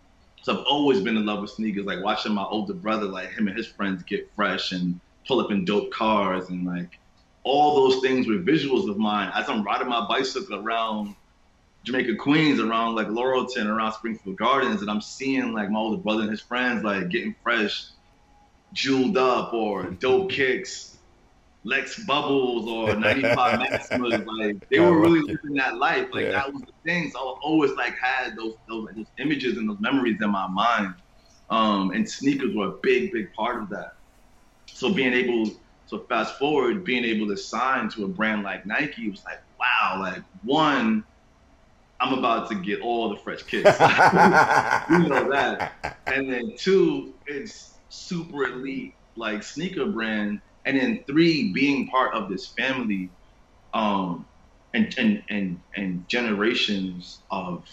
[0.43, 1.85] so I've always been in love with sneakers.
[1.85, 4.99] Like watching my older brother, like him and his friends get fresh and
[5.29, 6.99] pull up in dope cars and like
[7.45, 11.15] all those things were visuals of mine as I'm riding my bicycle around
[11.85, 16.23] Jamaica Queens, around like Laurelton, around Springfield Gardens, and I'm seeing like my older brother
[16.23, 17.87] and his friends like getting fresh,
[18.73, 20.93] jeweled up or dope kicks
[21.65, 24.27] Lex Bubbles or 95 Maximas.
[24.27, 26.09] Like they were really living that life.
[26.13, 26.33] Like yeah.
[26.33, 27.11] that was the thing.
[27.11, 30.95] So I always like had those those, those images and those memories in my mind.
[31.51, 33.97] Um, and sneakers were a big, big part of that.
[34.67, 35.51] So being able
[35.87, 39.99] so fast forward, being able to sign to a brand like Nike was like, wow,
[40.01, 41.05] like one,
[42.03, 43.79] I'm about to get all the fresh kicks.
[44.91, 45.99] you know that.
[46.07, 52.29] And then two, it's super elite, like sneaker brand and then three being part of
[52.29, 53.11] this family
[53.75, 54.27] um
[54.75, 57.65] and and and, and generations of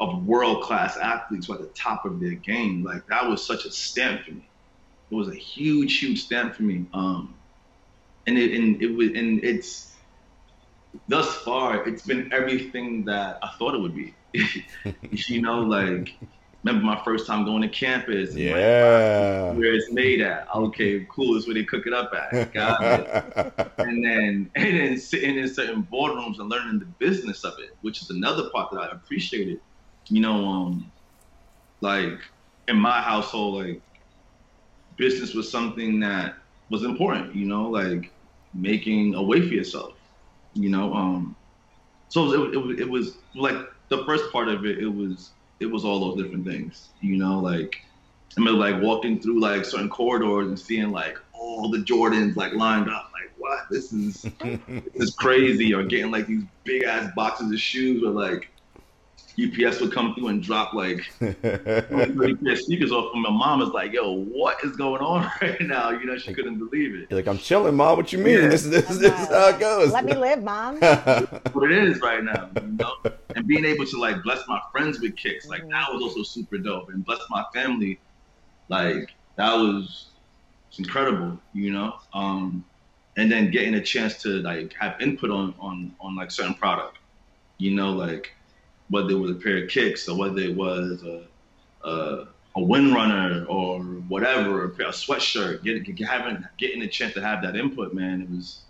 [0.00, 3.44] of world class athletes who are at the top of their game like that was
[3.44, 4.48] such a stamp for me
[5.10, 7.34] it was a huge huge stamp for me um
[8.26, 9.87] and it and it was and it's
[11.08, 14.14] thus far it's been everything that i thought it would be
[15.10, 16.14] you know like
[16.64, 18.34] remember my first time going to campus.
[18.34, 19.48] Yeah.
[19.48, 20.48] Like, where it's made at.
[20.54, 21.36] Okay, cool.
[21.36, 22.52] Is where they cook it up at.
[22.52, 23.72] Got it.
[23.78, 28.02] and then and then sitting in certain boardrooms and learning the business of it, which
[28.02, 29.60] is another part that I appreciated.
[30.08, 30.90] You know, um,
[31.80, 32.18] like
[32.66, 33.82] in my household, like
[34.96, 36.34] business was something that
[36.70, 37.34] was important.
[37.34, 38.10] You know, like
[38.54, 39.94] making a way for yourself.
[40.54, 41.36] You know, um,
[42.08, 43.56] so it, it, it was like
[43.88, 44.78] the first part of it.
[44.78, 45.30] It was
[45.60, 46.88] it was all those different things.
[47.00, 47.80] You know, like
[48.36, 52.54] I remember like walking through like certain corridors and seeing like all the Jordans like
[52.54, 53.10] lined up.
[53.12, 53.66] Like, what?
[53.70, 55.74] This is this is crazy.
[55.74, 58.48] Or getting like these big ass boxes of shoes or like
[59.38, 63.12] UPS would come through and drop like 30 sneakers off.
[63.14, 66.34] And my mom is like, "Yo, what is going on right now?" You know, she
[66.34, 67.06] couldn't believe it.
[67.10, 67.96] You're like, "I'm chilling, mom.
[67.96, 68.42] What you mean?
[68.42, 68.48] Yeah.
[68.48, 70.76] This, this, this, is how it goes." Let me live, mom.
[70.80, 72.94] what it is right now, you know.
[73.36, 75.70] And being able to like bless my friends with kicks, like mm-hmm.
[75.70, 76.88] that was also super dope.
[76.88, 78.00] And bless my family,
[78.68, 80.06] like that was
[80.78, 81.94] incredible, you know.
[82.12, 82.64] Um,
[83.16, 86.98] and then getting a chance to like have input on on on like certain product,
[87.58, 88.32] you know, like
[88.90, 91.26] whether it was a pair of kicks or whether it was a
[91.84, 92.26] a,
[92.56, 97.42] a wind runner or whatever, a, a sweatshirt, getting having getting a chance to have
[97.42, 98.62] that input, man, it was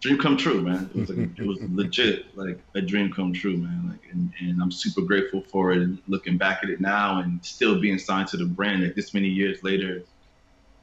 [0.00, 0.88] dream come true, man.
[0.94, 3.88] It was like, it was legit like a dream come true, man.
[3.88, 5.78] Like, and, and I'm super grateful for it.
[5.78, 9.12] And looking back at it now, and still being signed to the brand, like this
[9.14, 10.02] many years later,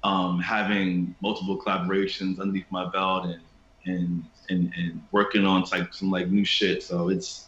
[0.03, 3.41] um, having multiple collaborations underneath my belt, and
[3.85, 6.83] and and, and working on like some like new shit.
[6.83, 7.47] So it's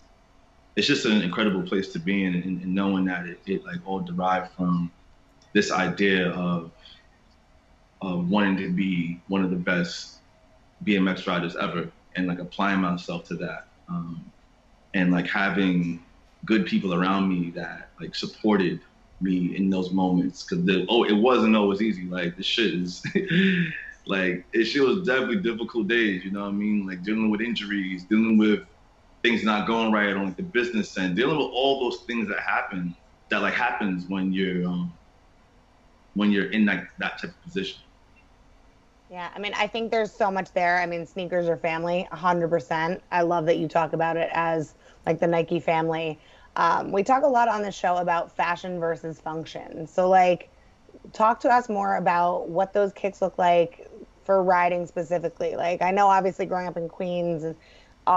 [0.78, 3.78] it's just an incredible place to be in, and, and knowing that it, it, like
[3.84, 4.92] all derived from
[5.54, 6.72] this idea of
[8.04, 10.18] of wanting to be one of the best
[10.86, 14.24] BMX riders ever, and like applying myself to that, um,
[14.94, 16.00] and like having
[16.46, 18.80] good people around me that like supported
[19.20, 20.44] me in those moments.
[20.44, 22.06] Because oh it wasn't always easy.
[22.06, 23.04] Like the shit is
[24.06, 26.86] like it shit was definitely difficult days you know what i mean?
[26.86, 28.62] Like dealing with injuries dealing with
[29.24, 32.40] things not going right on like the business end, dealing with all those things that
[32.40, 32.96] happen
[33.30, 34.98] that like happens when you're um,
[36.14, 37.82] when you're in that that type of position.
[39.10, 40.80] Yeah, I mean, I think there's so much there.
[40.80, 43.02] I mean, sneakers are family, 100%.
[43.10, 46.20] I love that you talk about it as like the Nike family.
[46.58, 49.88] Um, we talk a lot on the show about fashion versus function.
[49.88, 50.52] So, like,
[51.14, 53.90] talk to us more about what those kicks look like
[54.24, 55.56] for riding specifically.
[55.56, 57.56] Like I know obviously growing up in Queens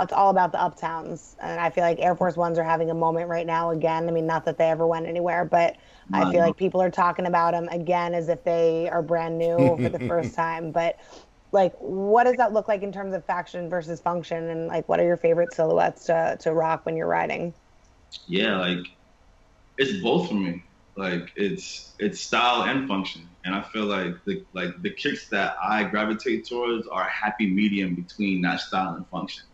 [0.01, 2.95] it's all about the uptowns and I feel like Air Force Ones are having a
[2.95, 4.09] moment right now again.
[4.09, 5.77] I mean not that they ever went anywhere, but
[6.13, 9.79] I feel like people are talking about them again as if they are brand new
[9.83, 10.73] for the first time.
[10.73, 10.97] But
[11.53, 15.01] like what does that look like in terms of faction versus function and like what
[15.01, 17.55] are your favorite silhouettes to to rock when you're riding?
[18.27, 18.87] Yeah, like
[19.79, 20.65] it's both for me.
[20.97, 25.57] Like it's it's style and function, and I feel like the like the kicks that
[25.63, 29.45] I gravitate towards are a happy medium between that style and function.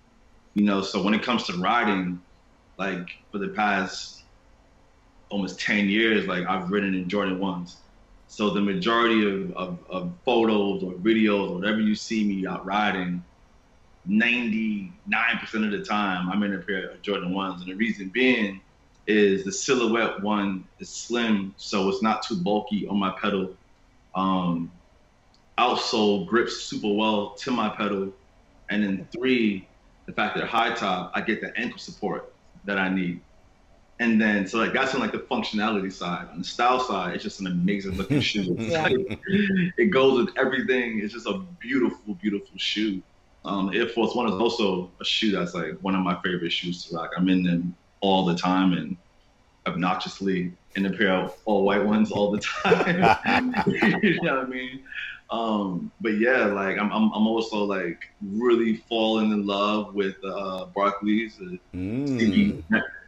[0.56, 2.18] You know, so when it comes to riding,
[2.78, 4.22] like for the past
[5.28, 7.76] almost ten years, like I've ridden in Jordan ones.
[8.26, 12.64] So the majority of, of, of photos or videos or whatever you see me out
[12.64, 13.22] riding,
[14.08, 14.90] 99%
[15.64, 17.60] of the time I'm in a pair of Jordan ones.
[17.60, 18.62] And the reason being
[19.06, 23.54] is the silhouette one is slim, so it's not too bulky on my pedal.
[24.14, 24.72] Um,
[25.58, 28.10] outsole grips super well to my pedal.
[28.70, 29.68] And then three,
[30.06, 32.32] the fact that high top, I get the ankle support
[32.64, 33.20] that I need.
[33.98, 36.28] And then, so like that's on like the functionality side.
[36.30, 38.54] On the style side, it's just an amazing looking shoe.
[38.58, 38.82] Yeah.
[38.82, 39.18] Like,
[39.78, 41.00] it goes with everything.
[41.00, 43.02] It's just a beautiful, beautiful shoe.
[43.44, 46.84] Um, Air Force One is also a shoe that's like one of my favorite shoes
[46.86, 47.12] to rock.
[47.16, 48.96] I'm in them all the time and
[49.66, 53.54] obnoxiously in a pair of all white ones all the time.
[54.02, 54.82] you know what I mean?
[55.30, 60.66] Um, but yeah, like I'm, I'm, I'm also like really falling in love with uh,
[60.76, 62.62] Barkleys, the Mm.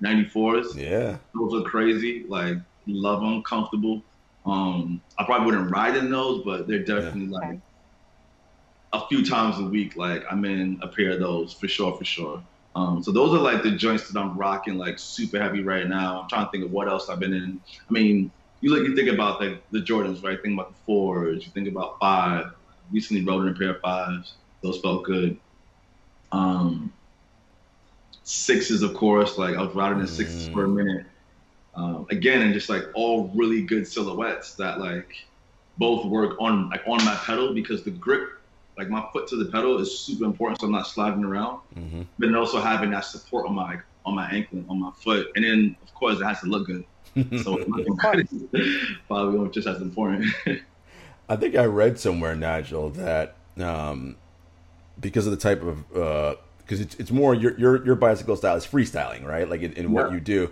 [0.05, 0.75] 94s.
[0.75, 1.17] Yeah.
[1.35, 2.25] Those are crazy.
[2.29, 2.57] Like
[2.87, 4.03] love them, comfortable.
[4.45, 7.61] Um, I probably wouldn't ride in those, but they're definitely like
[8.93, 9.97] a few times a week.
[9.97, 12.43] Like I'm in a pair of those for sure, for sure.
[12.75, 16.23] Um, so those are like the joints that I'm rocking like super heavy right now.
[16.23, 17.61] I'm trying to think of what else I've been in.
[17.89, 18.31] I mean,
[18.61, 20.41] you look, you think about like the Jordans, right?
[20.43, 21.45] Think about the fours.
[21.45, 22.47] You think about five.
[22.91, 24.35] Recently rode in a pair of fives.
[24.63, 25.39] Those felt good.
[26.33, 26.93] Um,
[28.23, 29.39] sixes, of course.
[29.39, 31.07] Like I was riding in sixes for a minute.
[31.75, 35.11] Um, again, and just like all really good silhouettes that like
[35.77, 38.29] both work on like on my pedal because the grip,
[38.77, 40.61] like my foot to the pedal, is super important.
[40.61, 44.15] So I'm not sliding around, hmm but then also having that support on my on
[44.17, 46.85] my ankle, on my foot, and then of course it has to look good.
[47.43, 47.97] So looking
[49.07, 50.27] probably just as important.
[51.29, 54.17] I think I read somewhere, Nigel, that um,
[54.99, 58.67] because of the type of because it's, it's more your your your bicycle style is
[58.67, 59.49] freestyling, right?
[59.49, 60.51] Like in, in what you do,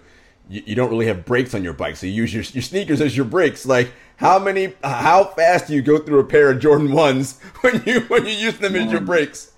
[0.48, 3.00] you, you don't really have brakes on your bike, so you use your, your sneakers
[3.00, 3.64] as your brakes.
[3.64, 7.82] Like how many, how fast do you go through a pair of Jordan ones when
[7.86, 9.52] you when you use them as your brakes?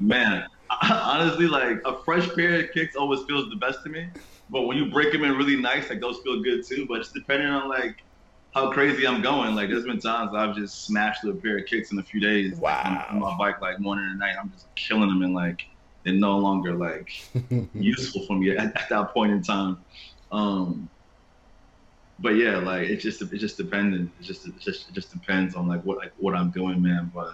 [0.00, 0.46] Man,
[0.82, 4.06] honestly, like a fresh pair of kicks always feels the best to me.
[4.52, 6.84] But when you break them in really nice, like those feel good too.
[6.86, 7.96] But it's depending on like
[8.52, 9.54] how crazy I'm going.
[9.54, 12.58] Like there's been times I've just smashed a pair of kicks in a few days.
[12.60, 15.58] like, on- my bike, like morning and night, I'm just killing them and like
[16.04, 17.08] they're no longer like
[17.74, 19.84] useful for me at, at that point in time.
[20.30, 20.90] Um,
[22.18, 24.12] but yeah, like it's just it's just dependent.
[24.20, 27.10] It just it just it just depends on like what like what I'm doing, man.
[27.14, 27.32] But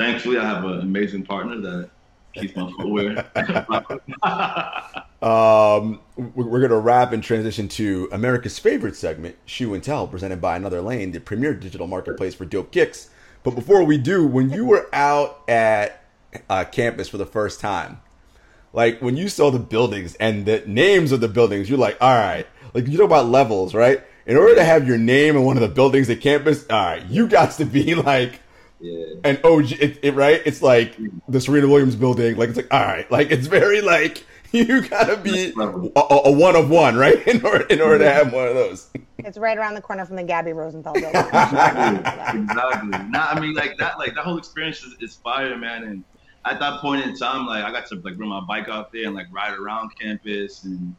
[0.00, 1.90] thankfully, I have an amazing partner that
[2.34, 3.30] keeps my footwear.
[5.22, 10.06] Um, we- we're going to wrap and transition to America's favorite segment, Shoe and Tell,
[10.06, 13.08] presented by Another Lane, the premier digital marketplace for dope kicks.
[13.42, 16.04] But before we do, when you were out at
[16.50, 18.00] uh, campus for the first time,
[18.72, 22.14] like when you saw the buildings and the names of the buildings, you're like, all
[22.14, 24.02] right, like you talk about levels, right?
[24.26, 27.06] In order to have your name in one of the buildings at campus, all right,
[27.06, 28.40] you got to be like
[28.80, 30.42] yeah, an OG, it, it, right?
[30.44, 30.96] It's like
[31.28, 32.36] the Serena Williams building.
[32.36, 34.26] Like it's like all right, like it's very like
[34.68, 35.60] you gotta be a,
[35.98, 37.18] a, a one of one, right?
[37.26, 38.90] In order in order to have one of those.
[39.18, 41.08] It's right around the corner from the Gabby Rosenthal building.
[41.16, 42.98] exactly, exactly.
[43.08, 45.82] Nah, I mean, like that, like that whole experience is, is fire, man.
[45.84, 46.04] And
[46.44, 49.06] at that point in time, like I got to like bring my bike out there
[49.06, 50.64] and like ride around campus.
[50.64, 50.94] And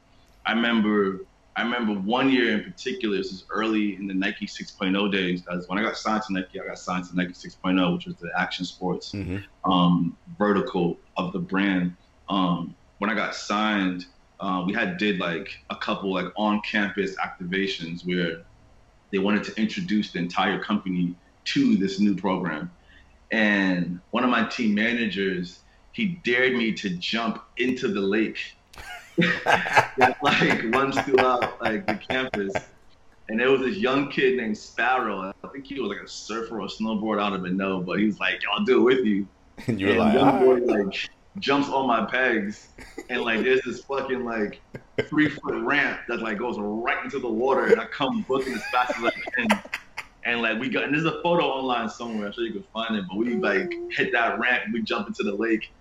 [0.46, 1.20] I remember,
[1.56, 3.16] I remember one year in particular.
[3.18, 5.44] This is early in the Nike 6.0 days.
[5.44, 8.16] Because when I got signed to Nike, I got signed to Nike 6.0, which was
[8.18, 9.44] the action sports Mhm.
[9.64, 11.96] um, vertical of the brand.
[12.30, 14.06] Um, when I got signed,
[14.40, 18.44] uh, we had did like a couple like on-campus activations where
[19.12, 22.72] they wanted to introduce the entire company to this new program.
[23.32, 25.60] And one of my team managers,
[25.92, 28.38] he dared me to jump into the lake
[29.18, 32.54] that like runs throughout like the campus.
[33.30, 35.34] And there was this young kid named Sparrow.
[35.44, 37.22] I think he was like a surfer or a snowboarder.
[37.22, 39.28] I don't even know, but he was like, "I'll do it with you."
[39.68, 40.86] And you're and like, young boy right.
[40.86, 41.10] like
[41.40, 42.68] jumps on my pegs,
[43.10, 44.62] and like there's this fucking like
[45.04, 48.66] three foot ramp that like goes right into the water, and I come booking as
[48.68, 49.48] fast as I can,
[50.24, 52.28] and like we got and there's a photo online somewhere.
[52.28, 53.06] I'm sure you can find it.
[53.08, 55.72] But we like hit that ramp, we jump into the lake,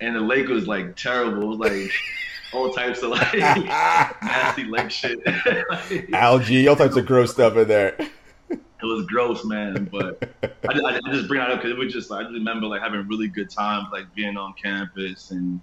[0.00, 1.42] and the lake was like terrible.
[1.42, 1.92] It was like
[2.52, 5.20] all types of like nasty lake shit.
[5.70, 7.96] like, Algae, all types of gross stuff in there.
[8.82, 9.88] It was gross, man.
[9.90, 10.18] But
[10.68, 12.82] I, just- I just bring that up because it was just I just remember like
[12.82, 15.60] having really good times, like being on campus and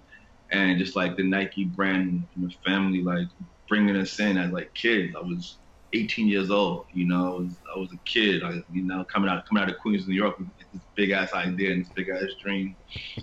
[0.50, 3.26] and just like the Nike brand and the family, like
[3.68, 5.14] bringing us in as like kids.
[5.16, 5.58] I was
[5.92, 7.34] 18 years old, you know.
[7.36, 10.06] I was, I was a kid, I, you know, coming out coming out of Queens,
[10.08, 12.76] New York, with this big ass idea and this big ass dream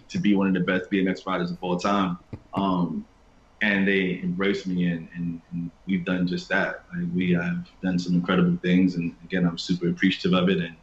[0.10, 2.18] to be one of the best BMX riders of all time.
[2.54, 3.08] Um,
[3.62, 7.98] and they embraced me and, and, and we've done just that like we have done
[7.98, 10.76] some incredible things and again i'm super appreciative of it and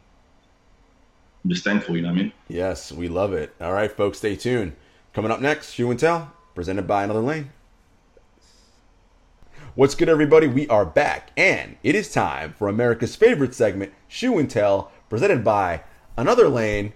[1.43, 3.55] i'm just thankful you know what i mean Yes, we love it.
[3.59, 4.75] All right, folks, stay tuned.
[5.13, 7.51] Coming up next, Shoe and Tell, presented by Another Lane.
[9.75, 10.45] What's good, everybody?
[10.45, 15.43] We are back, and it is time for America's favorite segment, Shoe and Tell, presented
[15.43, 15.81] by
[16.15, 16.93] Another Lane.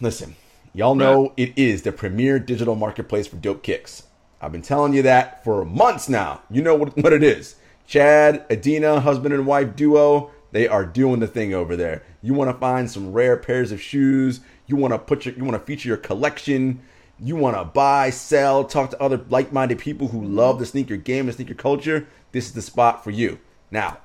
[0.00, 0.36] Listen,
[0.72, 4.04] y'all know it is the premier digital marketplace for dope kicks.
[4.40, 6.42] I've been telling you that for months now.
[6.50, 7.56] You know what, what it is.
[7.86, 12.02] Chad, Adina, husband and wife duo, they are doing the thing over there.
[12.22, 15.44] You want to find some rare pairs of shoes, you want to put your you
[15.44, 16.82] want to feature your collection,
[17.18, 21.26] you want to buy, sell, talk to other like-minded people who love the sneaker game
[21.26, 23.38] and sneaker culture, this is the spot for you.
[23.70, 23.98] Now,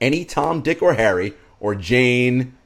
[0.00, 2.56] any Tom, Dick, or Harry, or Jane,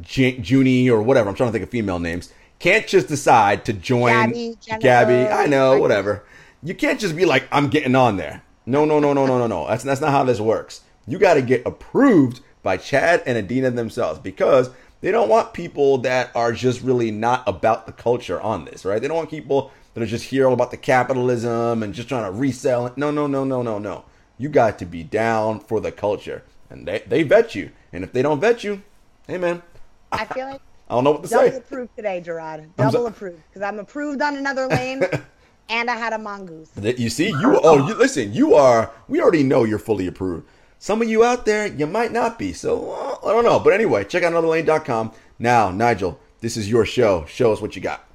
[0.00, 3.72] J- Junie, or whatever, I'm trying to think of female names, can't just decide to
[3.72, 6.24] join Gabby, Gabby, I know, whatever.
[6.62, 8.42] You can't just be like, I'm getting on there.
[8.66, 9.66] No, no, no, no, no, no, no.
[9.66, 10.80] That's that's not how this works.
[11.06, 14.70] You got to get approved by Chad and Adina themselves because
[15.02, 19.02] they don't want people that are just really not about the culture on this, right?
[19.02, 22.24] They don't want people that are just here all about the capitalism and just trying
[22.24, 22.90] to resell.
[22.96, 24.04] No, no, no, no, no, no.
[24.38, 27.70] You got to be down for the culture, and they they vet you.
[27.92, 28.82] And if they don't vet you,
[29.28, 29.62] hey man,
[30.10, 30.62] I feel like
[30.94, 31.56] I don't know what to double say.
[31.56, 32.60] approved today, Gerard.
[32.60, 35.02] I'm Double so- approved because I'm approved on another lane,
[35.68, 36.70] and I had a mongoose.
[36.80, 38.32] You see, you oh, you listen.
[38.32, 38.92] You are.
[39.08, 40.46] We already know you're fully approved.
[40.78, 42.52] Some of you out there, you might not be.
[42.52, 43.58] So uh, I don't know.
[43.58, 45.12] But anyway, check out anotherlane.com.
[45.40, 47.24] Now, Nigel, this is your show.
[47.26, 48.06] Show us what you got.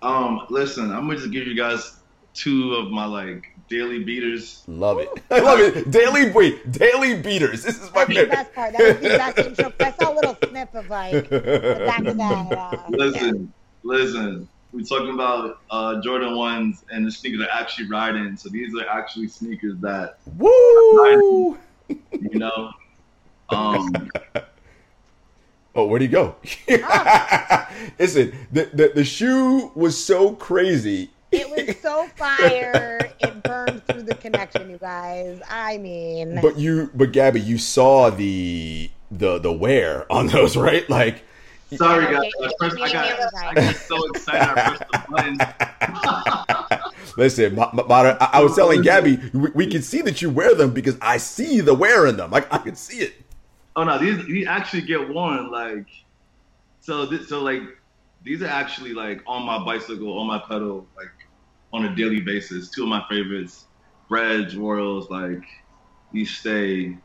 [0.00, 1.96] um listen i'm gonna just give you guys
[2.38, 5.08] two of my like daily beaters Love it.
[5.30, 5.90] I love it.
[5.90, 7.64] Daily wait, daily beaters.
[7.64, 8.30] This is my That's the favorite.
[8.30, 8.72] best part.
[8.72, 9.72] That was the best intro.
[9.80, 12.52] I saw a little snip of like the back of that.
[12.52, 18.36] Uh, listen listen we're talking about uh jordan ones and the sneakers are actually riding
[18.36, 21.56] so these are actually sneakers that Woo!
[21.88, 22.70] you know
[23.50, 24.10] um
[25.74, 26.34] Oh, where'd he go?
[28.00, 31.10] Listen, the, the the shoe was so crazy.
[31.30, 33.10] It was so fire.
[33.20, 35.40] It burned through the connection, you guys.
[35.48, 40.88] I mean, But you, but Gabby, you saw the the the wear on those, right?
[40.88, 41.22] Like,
[41.76, 46.78] sorry guys okay, I, pressed, I, got, I got so excited i pressed the button
[47.18, 50.30] listen, Ma- Ma- Mata, I, I was telling Gabby, we, we can see that you
[50.30, 52.30] wear them because I see the wear in them.
[52.30, 53.14] Like, I can see it.
[53.76, 55.86] Oh no, these these actually get worn like
[56.80, 57.62] so this, so like
[58.24, 61.10] these are actually like on my bicycle, on my pedal, like
[61.72, 62.70] on a daily basis.
[62.70, 63.66] Two of my favorites,
[64.08, 65.42] Reg Royals, like
[66.12, 66.96] these stay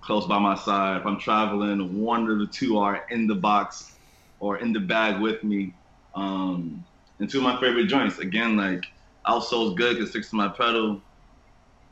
[0.00, 1.00] close by my side.
[1.00, 3.96] If I'm traveling, one of the two are in the box
[4.40, 5.74] or in the bag with me.
[6.14, 6.84] Um,
[7.18, 8.84] and two of my favorite joints, again, like
[9.26, 11.00] outsole's good because it sticks to my pedal.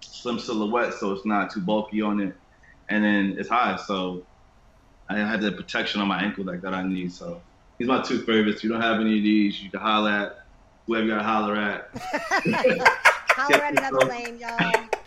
[0.01, 2.37] Slim silhouette, so it's not too bulky on it
[2.89, 4.23] and then it's high, so
[5.09, 7.13] I have the protection on my ankle like that I need.
[7.13, 7.41] So
[7.79, 8.59] these are my two favorites.
[8.59, 10.46] If you don't have any of these, you can holler at
[10.87, 11.91] whoever you gotta holler at.
[13.29, 14.57] holler at another lane, y'all.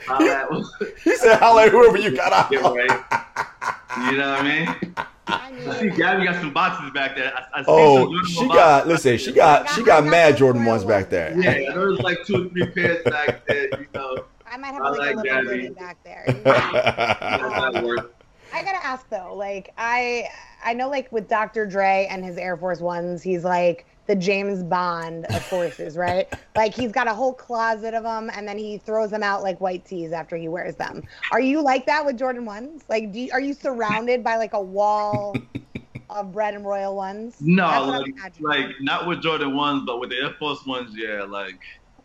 [0.07, 4.11] Holler at He said, "Holla at whoever you got out." get right.
[4.11, 4.95] You know what I mean?
[5.27, 7.31] I I see Gabby got some boxes back there.
[7.35, 8.79] I, I see Oh, Jordan she got.
[8.79, 9.69] back Listen, she got.
[9.71, 11.37] She got mad Jordan ones back there.
[11.39, 13.67] Yeah, there was like two or three pairs back there.
[13.79, 15.47] You know, I might have I like, like a little Gabby.
[15.47, 16.23] Jordan back there.
[16.27, 16.43] you know?
[16.43, 18.15] that's not work.
[18.51, 20.27] I gotta ask though, like I
[20.65, 21.67] I know like with Dr.
[21.67, 26.27] Dre and his Air Force Ones, he's like the James Bond of forces, right?
[26.55, 29.61] Like he's got a whole closet of them, and then he throws them out like
[29.61, 31.03] white tees after he wears them.
[31.31, 32.83] Are you like that with Jordan ones?
[32.89, 35.35] Like, do you, are you surrounded by like a wall
[36.09, 37.37] of bred and royal ones?
[37.39, 40.65] No, That's what I'm like, like not with Jordan ones, but with the Air Force
[40.65, 41.23] ones, yeah.
[41.23, 41.61] Like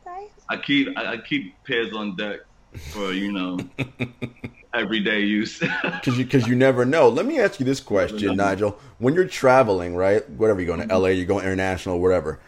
[0.07, 0.28] Okay.
[0.48, 2.40] I keep I, I keep pairs on deck
[2.92, 3.59] for you know
[4.74, 5.62] everyday use.
[5.82, 7.08] Because you, cause you never know.
[7.08, 8.78] Let me ask you this question, Nigel.
[8.98, 10.28] When you're traveling, right?
[10.30, 12.40] Whatever you're going to LA, you're going international, whatever.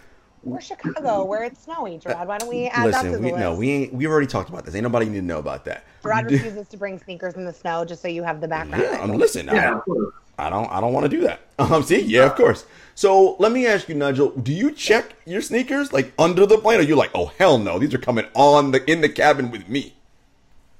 [0.42, 2.28] We're Chicago, where it's snowy, Gerard.
[2.28, 3.40] Why don't we add Listen, that to the we, list?
[3.40, 4.74] no, we ain't, we already talked about this.
[4.74, 5.84] Ain't nobody need to know about that.
[6.02, 8.82] Gerard refuses to bring sneakers in the snow, just so you have the background.
[8.82, 9.46] Yeah, I'm listen.
[9.46, 10.46] Yeah, I.
[10.46, 11.40] I don't I don't want to do that.
[11.58, 12.66] Um, see, yeah, of course.
[12.94, 16.80] So let me ask you, Nigel, do you check your sneakers like under the plane,
[16.80, 19.66] or you like, oh hell no, these are coming on the in the cabin with
[19.66, 19.95] me?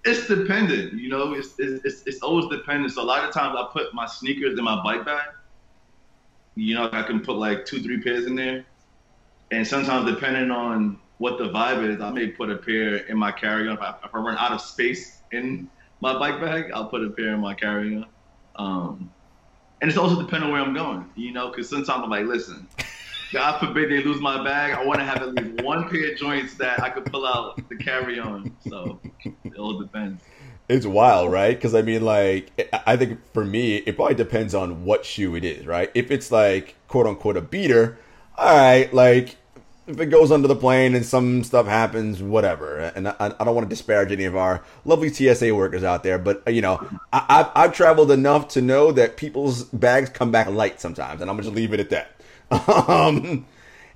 [0.06, 1.34] It's dependent, you know.
[1.34, 2.92] It's, it's it's always dependent.
[2.92, 5.30] So a lot of times I put my sneakers in my bike bag.
[6.54, 8.64] You know, I can put like two, three pairs in there,
[9.50, 13.32] and sometimes depending on what the vibe is, I may put a pair in my
[13.32, 13.76] carry-on.
[13.76, 15.68] If I, if I run out of space in
[16.00, 18.06] my bike bag, I'll put a pair in my carry-on.
[18.56, 19.10] Um,
[19.80, 22.66] and it's also depending on where I'm going, you know, because sometimes I'm like, listen,
[23.32, 24.72] God forbid they lose my bag.
[24.72, 27.56] I want to have at least one pair of joints that I could pull out
[27.68, 28.54] the carry on.
[28.68, 29.00] So
[29.44, 30.22] it all depends.
[30.68, 31.56] It's wild, right?
[31.56, 35.44] Because I mean, like, I- think for me, it probably depends on what shoe it
[35.44, 35.90] is, right?
[35.94, 37.98] If it's like quote unquote a beater,
[38.36, 39.36] all right, like
[39.86, 42.78] if it goes under the plane and some stuff happens, whatever.
[42.78, 46.18] And I, I don't want to disparage any of our lovely TSA workers out there,
[46.18, 50.48] but you know, I, I've, I've traveled enough to know that people's bags come back
[50.48, 52.15] light sometimes, and I'm gonna just leave it at that.
[52.50, 53.46] Um,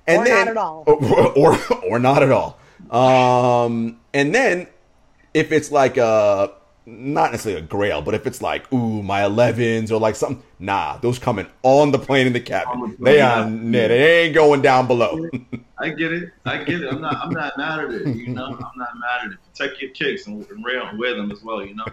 [0.07, 0.83] and Or then, not at all.
[0.87, 2.57] or, or or not at all.
[2.89, 4.67] Um, and then
[5.33, 6.51] if it's like a
[6.85, 10.97] not necessarily a grail, but if it's like ooh my 11s or like something, nah,
[10.97, 12.95] those coming on the plane in the cabin.
[12.97, 15.29] the They are yeah, they ain't going down below.
[15.77, 16.31] I get it.
[16.45, 16.91] I get it.
[16.91, 17.15] I'm not.
[17.17, 18.15] I'm not mad at it.
[18.15, 18.45] You know.
[18.45, 19.37] I'm not mad at it.
[19.53, 21.63] Protect your kicks and, and wear, wear them as well.
[21.63, 21.85] You know.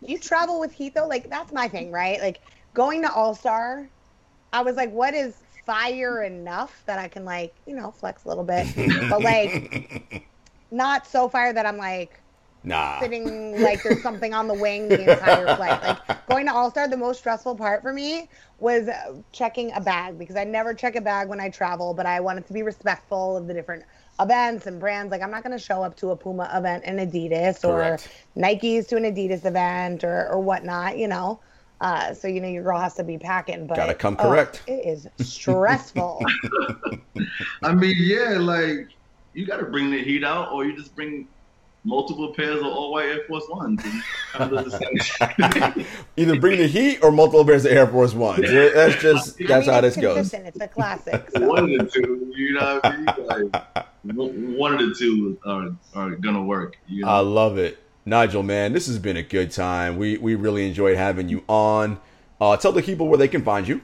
[0.00, 2.20] you travel with heat though, like that's my thing, right?
[2.20, 2.40] Like
[2.74, 3.88] going to All Star,
[4.52, 5.34] I was like, what is
[5.68, 8.66] fire enough that I can like, you know, flex a little bit,
[9.10, 10.26] but like
[10.70, 12.18] not so fire that I'm like
[12.64, 12.98] nah.
[13.00, 15.82] sitting like there's something on the wing the entire flight.
[15.82, 18.88] Like going to All Star, the most stressful part for me was
[19.32, 22.46] checking a bag because I never check a bag when I travel, but I wanted
[22.46, 23.84] to be respectful of the different
[24.20, 25.10] events and brands.
[25.10, 27.98] Like I'm not going to show up to a Puma event in Adidas or
[28.40, 31.40] Nikes to an Adidas event or or whatnot, you know.
[31.80, 34.62] Uh, so you know your girl has to be packing, but Gotta come oh, correct.
[34.66, 36.24] it is stressful.
[37.62, 38.88] I mean, yeah, like
[39.32, 41.28] you got to bring the heat out, or you just bring
[41.84, 43.80] multiple pairs of all white Air Force Ones.
[43.84, 44.02] And
[44.32, 45.00] kind of do the
[45.74, 45.86] same.
[46.16, 48.50] Either bring the heat or multiple pairs of Air Force Ones.
[48.50, 50.14] That's just I that's mean, how it's this goes.
[50.16, 50.46] consistent.
[50.48, 51.30] It's a classic.
[51.34, 51.46] so.
[51.46, 52.32] one of the two.
[52.34, 53.52] You know what I mean?
[53.52, 56.76] Like one of the two are are gonna work.
[56.88, 57.08] You know.
[57.08, 57.78] I love it.
[58.08, 59.96] Nigel, man, this has been a good time.
[59.96, 62.00] We we really enjoyed having you on.
[62.40, 63.80] Uh, tell the people where they can find you.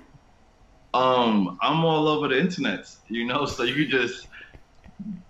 [0.92, 4.28] Um, I'm all over the internet, you know, so you can just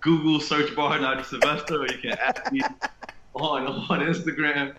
[0.01, 2.61] Google search bar Nigel Sylvester, or you can add me
[3.33, 4.75] on on Instagram.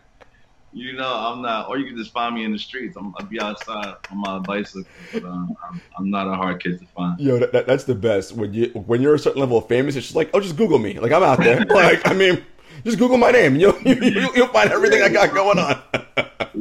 [0.72, 2.96] You know, I'm not, or you can just find me in the streets.
[2.98, 6.78] I'm, I'll be outside on my bicycle, but um, I'm, I'm not a hard kid
[6.80, 7.18] to find.
[7.18, 8.32] Yo, that, that- that's the best.
[8.32, 10.78] When you when you're a certain level of famous, it's just like, oh, just Google
[10.78, 10.98] me.
[11.00, 11.64] Like I'm out there.
[11.70, 12.44] like I mean,
[12.86, 13.56] just Google my name.
[13.56, 15.82] You'll you, you'll find everything I got going on.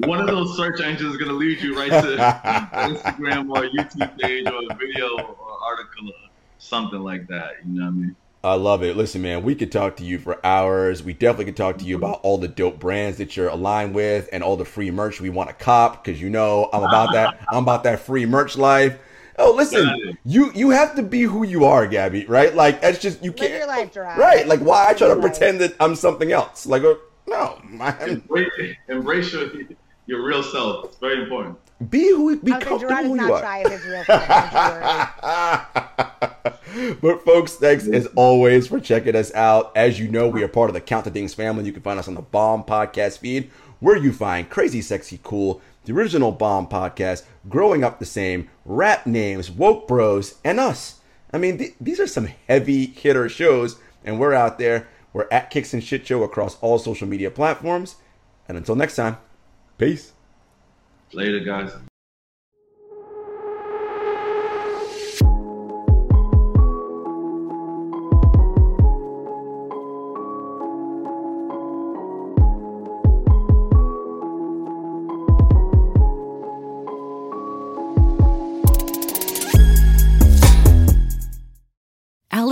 [0.10, 2.18] One of those search engines is gonna lead you right to
[2.74, 7.58] Instagram or YouTube page or a video or article or something like that.
[7.66, 8.16] You know what I mean?
[8.44, 8.98] I love it.
[8.98, 11.04] Listen, man, we could talk to you for hours.
[11.04, 14.28] We definitely could talk to you about all the dope brands that you're aligned with
[14.32, 17.40] and all the free merch we want to cop because you know I'm about that.
[17.50, 18.98] I'm about that free merch life.
[19.38, 22.26] Oh, listen, Got you you have to be who you are, Gabby.
[22.26, 22.54] Right?
[22.56, 23.52] Like that's just you Live can't.
[23.54, 24.18] your life, Gerard.
[24.18, 24.48] Right?
[24.48, 25.38] Like why I try to Live your life.
[25.40, 26.66] pretend that I'm something else?
[26.66, 26.96] Like uh,
[27.28, 27.98] no, man.
[28.30, 29.50] Embrace, embrace your
[30.06, 30.86] your real self.
[30.86, 31.58] It's very important.
[31.90, 33.42] Be who be I comfortable Gerard is who you are.
[33.42, 34.28] shy of his real self.
[34.28, 34.54] don't
[36.80, 36.96] you worry.
[37.02, 39.72] but folks, thanks as always for checking us out.
[39.76, 41.66] As you know, we are part of the Count the Things family.
[41.66, 45.62] You can find us on the Bomb Podcast feed, where you find Crazy Sexy Cool,
[45.86, 51.00] the original Bomb Podcast, Growing Up the Same, Rap Names, Woke Bros, and us.
[51.32, 54.88] I mean, th- these are some heavy hitter shows, and we're out there.
[55.14, 57.96] We're at Kicks and Shit Show across all social media platforms.
[58.48, 59.18] And until next time,
[59.78, 60.12] peace.
[61.14, 61.72] Later, guys.